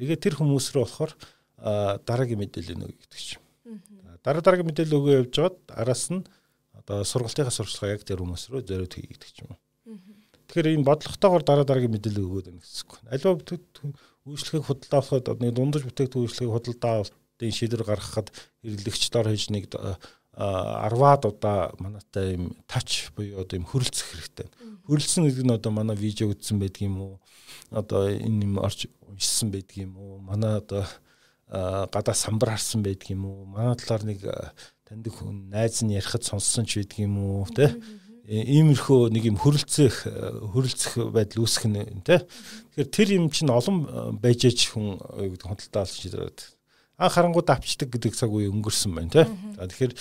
[0.00, 1.12] Тэгээд тэр хүмүүс рүү болохоор
[2.08, 3.44] дараагийн мэдээлэл өгье гэдэг чинь.
[4.24, 6.24] Дараа дараагийн мэдээлэл өгөө явж байгаад араас нь
[6.72, 9.52] одоо сургалтынхаа сурчлага яг тэр хүмүүс рүү зориуд хийе гэдэг чинь.
[10.48, 12.92] Тэгэхээр энэ бодлоготойгоор дараа дараагийн мэдээлэл өгөөд байна гэсэн үг.
[13.12, 13.92] Аливаа бүтээгдэхүүн
[14.24, 18.30] үйлчлэгийг худалдаа авахад нэг дундаж бүтээгдэхүүн үйлчлэгийг худалдаа авалтын шийдвэр гаргахад
[18.62, 19.66] хэрэглэгч дор хийж нэг
[20.32, 24.48] арваад удаа манайтай юм тач буюу одоо юм хөрөлцөх хэрэгтэй.
[24.88, 27.14] Хөрөлцсөн гэдэг нь одоо манай видео үзсэн байдаг юм уу?
[27.68, 30.24] Одоо энэ юм орж уншсан байдаг юм уу?
[30.24, 30.88] Манай одоо
[31.48, 33.44] гадаа самбар харсан байдаг юм уу?
[33.44, 34.24] Манай талаар нэг
[34.88, 37.44] таньдаг хүн найз нь ярихад сонссон ч байдаг юм уу?
[37.52, 37.76] Тэ?
[38.24, 40.08] Иймэрхүү нэг юм хөрөлцөх
[40.48, 42.24] хөрөлцөх байдал үүсэх нь тэ.
[42.72, 46.40] Тэгэхээр тэр юм чинь олон байж аж хүн худалдаа олж ирээд
[46.98, 49.26] анх харангууд авчдаг гэдэг цаг үе өнгөрсөн байна тий.
[49.56, 49.94] За тэгэхээр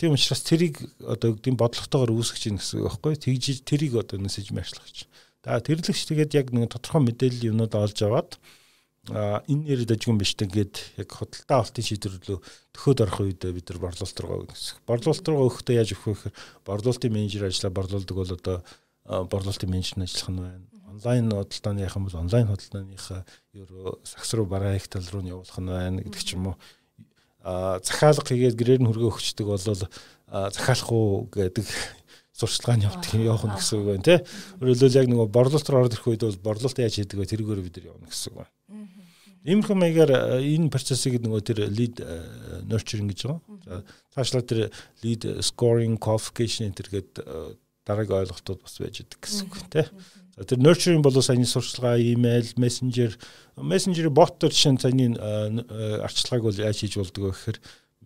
[0.00, 3.14] тийм учраас тэрийг одоо гэдэг бодлоготойгоор үүсгэж ийн гэсэн үг байхгүй.
[3.20, 4.98] Тэгж тэрийг одоо нэсэж мэрлэх гэж.
[5.44, 8.40] За тэрлэгч тэгээд яг нэг тодорхой мэдээлэл юмнууд олж аваад
[9.08, 12.38] а энэ нэр дажгүй биш тэгээд яг худалдаа авалтын шийдвэрлэлөө
[12.76, 14.84] төхөөд орох үед бид нар борлуулалт руу гэсэн.
[14.84, 16.36] Борлуулалт руу өгөхдөө яаж өгөх вэ гэхээр
[16.68, 18.56] борлуулалтын менежер ажиллаа борлуулдаг бол одоо
[19.08, 20.77] борлуулалтын менежер ажиллах нь байна.
[20.98, 23.22] Онлайн худалдааны яхан бол онлайн худалдааныхаа
[23.54, 26.56] ерөө сагс руу бараа их тал руу нь явуулах нь байна гэдэг ч юм уу.
[27.46, 31.66] А захиалга хийгээд гэрээр нь хөргөө өгчдөг бол захиалах уу гэдэг
[32.34, 34.18] сурчлагын явдаг явах нь гэсэн үг байна тий.
[34.58, 37.90] Өөрөлдөл яг нөгөө борлуулалт руу орох үед бол борлуулалт яаж хийдэг вэ тэргээр бид нар
[37.94, 38.52] явна гэсэн үг байна.
[39.46, 42.02] Иймэрхүү маягаар энэ процессыг нөгөө тэр lead
[42.66, 43.40] nurturing гэж байгаа.
[43.62, 43.82] За
[44.18, 44.60] цаашлаа тэр
[45.02, 47.54] lead scoring qualification э,
[47.86, 49.86] дараагийн ойлголтууд бас байж идэг гэсэн үг тий.
[50.38, 53.18] За тэр nurturing бол саяны сурчлагаа, email, messenger,
[53.58, 55.06] messenger төр жишээ нь саяны
[56.06, 57.58] арчилгааг бол яаж хийж болдог вэ гэхээр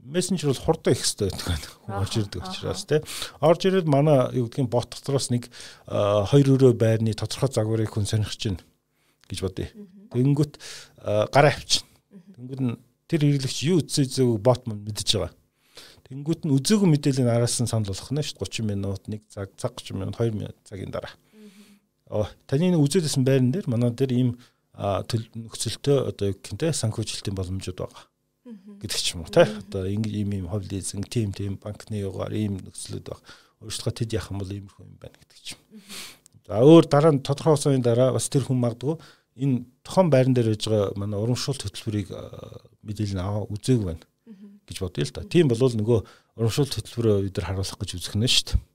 [0.03, 3.01] мессенжер бол хурдан их хэвээр байдаг орж ирдэг учраас тий.
[3.41, 5.47] Орж ирээд манай юу гэдгийг бот дотроос нэг
[5.87, 8.65] хоёр өрөө байрны тодорхой загварыг хүн сонирхож байна
[9.31, 9.69] гэж бодъё.
[10.11, 10.59] Тэнгүүт
[11.31, 11.87] гараа авчин.
[12.35, 12.75] Тэнгүүд нь
[13.07, 15.33] тэр хэрэглэгч юу үзсэн зүг бот мөн мэдэж байгаа.
[16.11, 19.79] Тэнгүүд нь үзээгүй мэдээллийн араас нь санал болгох нь шүү 30 минут, 1 цаг, цаг
[19.79, 21.15] 30 минут, 2 минут цагийн дараа.
[22.47, 24.31] Таны үзээдсэн байран дээр манай дээр ийм
[24.77, 28.05] нөхцөлтөө одоо юу гэнтэй санхүүжилтийн боломжууд байгаа
[28.81, 29.49] гэдэг ч юм уу тий.
[29.49, 33.21] Одоо ийм ийм хов лизинг, тим тим банкны югаар ийм нөхцлүүд баг.
[33.65, 35.61] Өөрчлөгөө тэд яах юм бол иймэрхүү юм байна гэдэг ч юм.
[36.45, 38.99] За өөр дараа нь тодорхой хугацааны дараа бас тэр хүн магадгүй
[39.39, 42.11] энэ тохон байран дээр байж байгаа манай урамшуулт хөтөлбөрийг
[42.83, 44.05] мэдээлэл аваа үзээгүй байна
[44.67, 45.23] гэж бодъё л да.
[45.23, 45.99] Тийм бол нөгөө
[46.37, 48.72] урамшуулт хөтөлбөрөө бид нар харуулах гэж үзэх нь шүү дээ.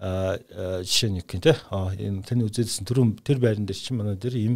[0.00, 0.38] Аа
[0.86, 1.66] жишээ нь гэх.
[1.74, 4.54] Аа энэ таны үзээдсэн түрүүн тэр байран дээр чинь манай дээр ийм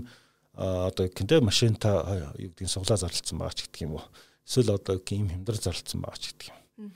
[0.54, 2.06] одоо гэх юм те машинта
[2.38, 4.06] юу гэдгийг суглаа зарлцсан байгаа ч гэдэг юм уу.
[4.46, 6.90] Эсвэл одоо ийм хямдар зарлцсан байгаа ч гэдэг юм.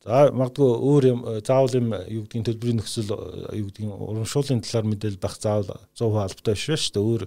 [0.00, 3.12] За магадгүй өөр юм заавал юм юу гэдгийг төлбөрийн нөхцөл
[3.52, 7.04] юу гэдгийг урамшууллын талаар мэдээлэл байх заавал 100% албатай биш шүү дээ.
[7.04, 7.22] Өөр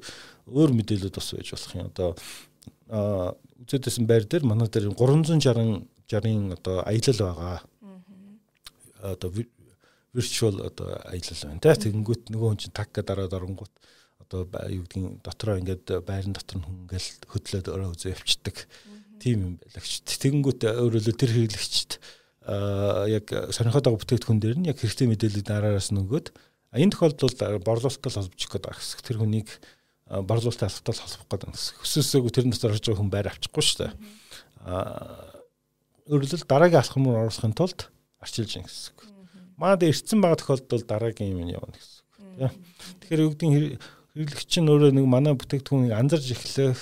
[0.49, 1.85] өөр мэдээлэлүүд бас байж болох юм.
[1.93, 2.09] Одоо
[3.61, 7.61] үзээдсэн байр дээр манай дээр 360 60-ын одоо аялал байгаа.
[9.03, 9.29] Одоо
[10.13, 11.73] virtual одоо аялал байна те.
[11.73, 13.73] Тэгэнгүүт нөгөө хүн чинь таг гэдэг дараад оронгууд
[14.21, 18.57] одоо юу гэдгийг дотроо ингээд байран дотор нь хүн ингээл хөдлөөд өрөө үзээ явцдаг.
[19.19, 20.05] Тийм юм байлагч.
[20.05, 21.91] Тэгэнгүүт өөрөлдөө тэр хэрэглэгчд
[23.09, 26.27] яг сонирхоод байгаа бүтээгдэхүүн дээр нь яг хэрэгтэй мэдээлэл дараараас нөгөөд
[26.75, 29.49] энэ тохиолдолд борлуулалттай гээд байгаа хэсэг тэр хүнийг
[30.09, 33.91] борлуулалттай албатай холбох гэдэг нь хөсөөсөөгүй тэр дотор орж байгаа хүн байр авчихгүй шүү дээ.
[34.67, 35.33] Аа
[36.11, 37.87] өөрөлдөл дараагийн алхам руу оруулахын тулд
[38.19, 39.12] арчилж ин гэсэн үг.
[39.57, 42.53] Манад ирсэн байгаа тохиолдолд дараагийн юм явна гэсэн үг.
[43.01, 43.49] Тэгэхээр юу гэдэг
[44.13, 46.81] хэрэглэгч нь өөрөө нэг манай бүтээгдэхүүнийг анзарж эхлэх,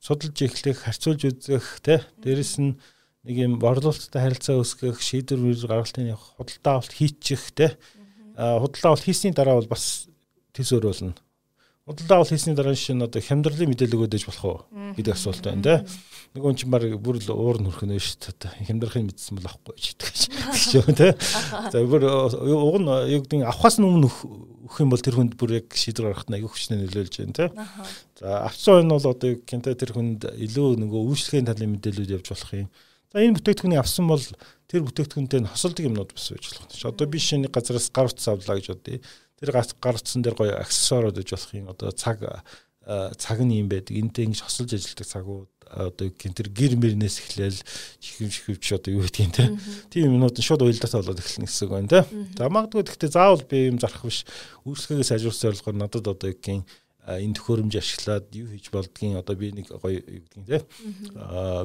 [0.00, 2.04] судалж эхлэх, харьцуулж үзэх, тэ?
[2.20, 2.76] Дээрэс нь
[3.24, 7.76] нэг юм борлуулалттай харилцаа үүсгэх, шийдвэр гаргалтын худалдаа авалт хийчих те.
[8.36, 10.08] Худалдаа авалт хийсний дараа бол бас
[10.52, 10.72] тэс
[11.84, 15.74] Худалдаа авалт хийсний дараа шин одоо хямдралын мэдээлэл өгөөдөж болох уу гэдэг асуулт байна те.
[16.32, 18.72] Нэг хүн чинь баг бүр л уур нь хөрхнө шүү дээ.
[18.72, 21.12] Хямдрахыг мэдсэн бол авахгүй ч гэдэг чинь те.
[21.68, 26.16] За бүр уг нь гэдэг авахаас өмнө өгөх юм бол тэр хүнд бүр яг шийдвэр
[26.16, 27.46] гаргахад аягүй хүчтэй нөлөөлж байна те.
[28.16, 32.32] За авцсан хүн бол одоо юу гэнтэй тэр хүнд илүү нөгөө үйлчлэгийн талын мэдээлэлүүд явж
[32.32, 32.72] болох юм
[33.14, 34.18] За энэ бүтээгдэхүүнийг авсан бол
[34.66, 36.90] тэр бүтээгдэхүүнтэй хосолдог юмнууд бас байж болох юм.
[36.90, 38.98] Одоо би шинэ газараас гар утас авлаа гэж бодъё.
[39.44, 41.68] Тэр гар утсан дээр гоё аксессуарууд гэж болох юм.
[41.68, 42.24] Одоо цаг
[43.20, 43.92] цаг нь юм байдаг.
[43.92, 47.60] Энтэй ингэж хосолж ажилладаг цагууд одоо гин тэр гэр мөрнээс эхлээл
[48.00, 49.52] чихэм чихвч одоо юу гэдгийг те.
[49.88, 52.00] Тийм юмнууд нь шууд уялдаатай болоод эхэлнэ гэсэн үг байна те.
[52.36, 54.28] За магадгүй гэхдээ заавал би юм зарах биш.
[54.68, 56.68] Үйлчлэгээ сайжруулах зорилгоор надад одоо гин
[57.04, 60.58] энэ төхөөрөмж ашиглаад юу хийж болдгийг одоо би нэг гоё юу гэдгийг те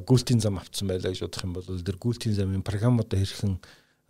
[0.04, 3.56] гүйлтийн зам авцсан байлаа гэж бодох юм бол тэр гүйлтийн замын програмуудаа хэрхэн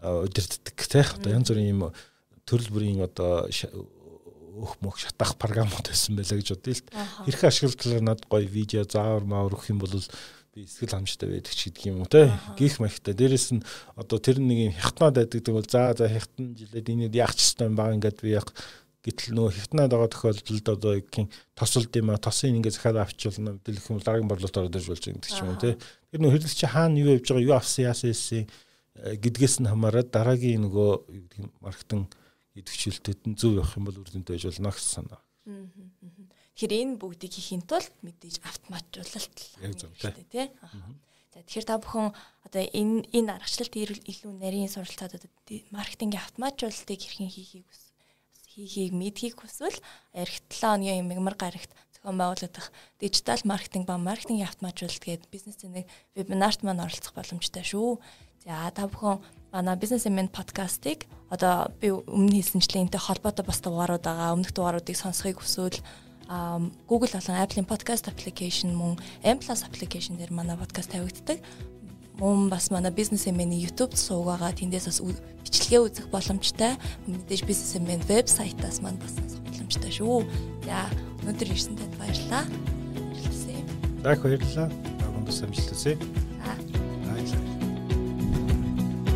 [0.02, 1.94] удирддаг те одоо янз бүрийн юм
[2.50, 3.46] төрөл бүрийн одоо
[4.60, 6.84] өөх мөх шатах програмууд байсан байлаа гэж бодъё л
[7.30, 9.94] хэрхэн ашиглалаа над гоё видео заавар маавар өгөх юм бол
[10.54, 12.34] би эсвэл хамжтай байдаг ч гэдэг юм уу те.
[12.58, 13.14] Гих махтай.
[13.14, 13.64] Дээрэс нь
[13.96, 17.78] одоо тэр нэг юм хятнаад байдаг бол за за хятан жилээд энэ яах ч юм
[17.78, 18.52] баг ингээд би яг
[19.00, 23.88] Гэтэл нөгөө хятнаад байгаа тохиолдолд одоо гин тосолд юм а тосын ингээ захаад авчулна мэдээлэх
[23.96, 25.74] юм дараагийн борлуулалт ороод ирж болж байгаа гэдэг ч юм уу тий.
[26.12, 30.12] Тэр нөгөө хэрэглэгч хаана юу явж байгаа юу авсан яасан яасан э, гэдгээс нь хамаарат
[30.12, 32.12] дараагийн нөгөө юу гэдэг маркетинг
[32.60, 35.22] идэвхжүүлэлтэд нь зөв явах юм бол үр байж болно гэсэн санаа.
[36.60, 40.48] Тэгэхээр энэ бүгдийг хийхин тулд мэдээж автоматжуулалт хэрэгтэй тий.
[41.32, 42.12] За тэгэхээр та бүхэн
[42.46, 45.24] одоо энэ энэ аргачлалт илүү нарийн суралцаад
[45.72, 47.68] маркетингийн автоматжуулалтыг хэрхэн хийхийг
[48.50, 49.80] хийхийг мэдхийг хүсвэл
[50.12, 52.68] эх 7 өдрийн мягмар гарагт зохион байгуулагдах
[53.00, 55.86] дижитал маркетинг ба маркетинг автоматжуулалт гэдэг бизнесийн нэг
[56.16, 58.02] вебинарт маань оролцох боломжтой шүү.
[58.44, 64.04] За та бүхэн манай бизнес эмент подкастыг одоо би өмнө хэлсэнчлэн энтэй холбоотой бас дугаарууд
[64.06, 64.34] байгаа.
[64.38, 65.82] Өмнөх дугааруудыг сонсохыг хүсвэл
[66.86, 71.42] Google болон Apple-ийн podcast application мөн M+ application дээр манай подкаст тавигддаг.
[72.22, 75.02] Мөн бас манай бизнес эмээний YouTube суугаа тэндээс бас
[75.42, 76.78] бичлэгээ үзэх боломжтой.
[77.10, 80.22] Мэдээж бизнес эмээ вебсайтаас маань бас сонсох боломжтой шүү.
[80.70, 80.86] За
[81.26, 82.46] өнөөдөр ирсэн танд баярлалаа.
[84.06, 84.22] Баярлалаа.
[84.22, 84.70] Баярлалаа.
[85.02, 85.50] Агуун хүсье.
[85.74, 85.98] За.
[87.10, 87.59] Баярлалаа.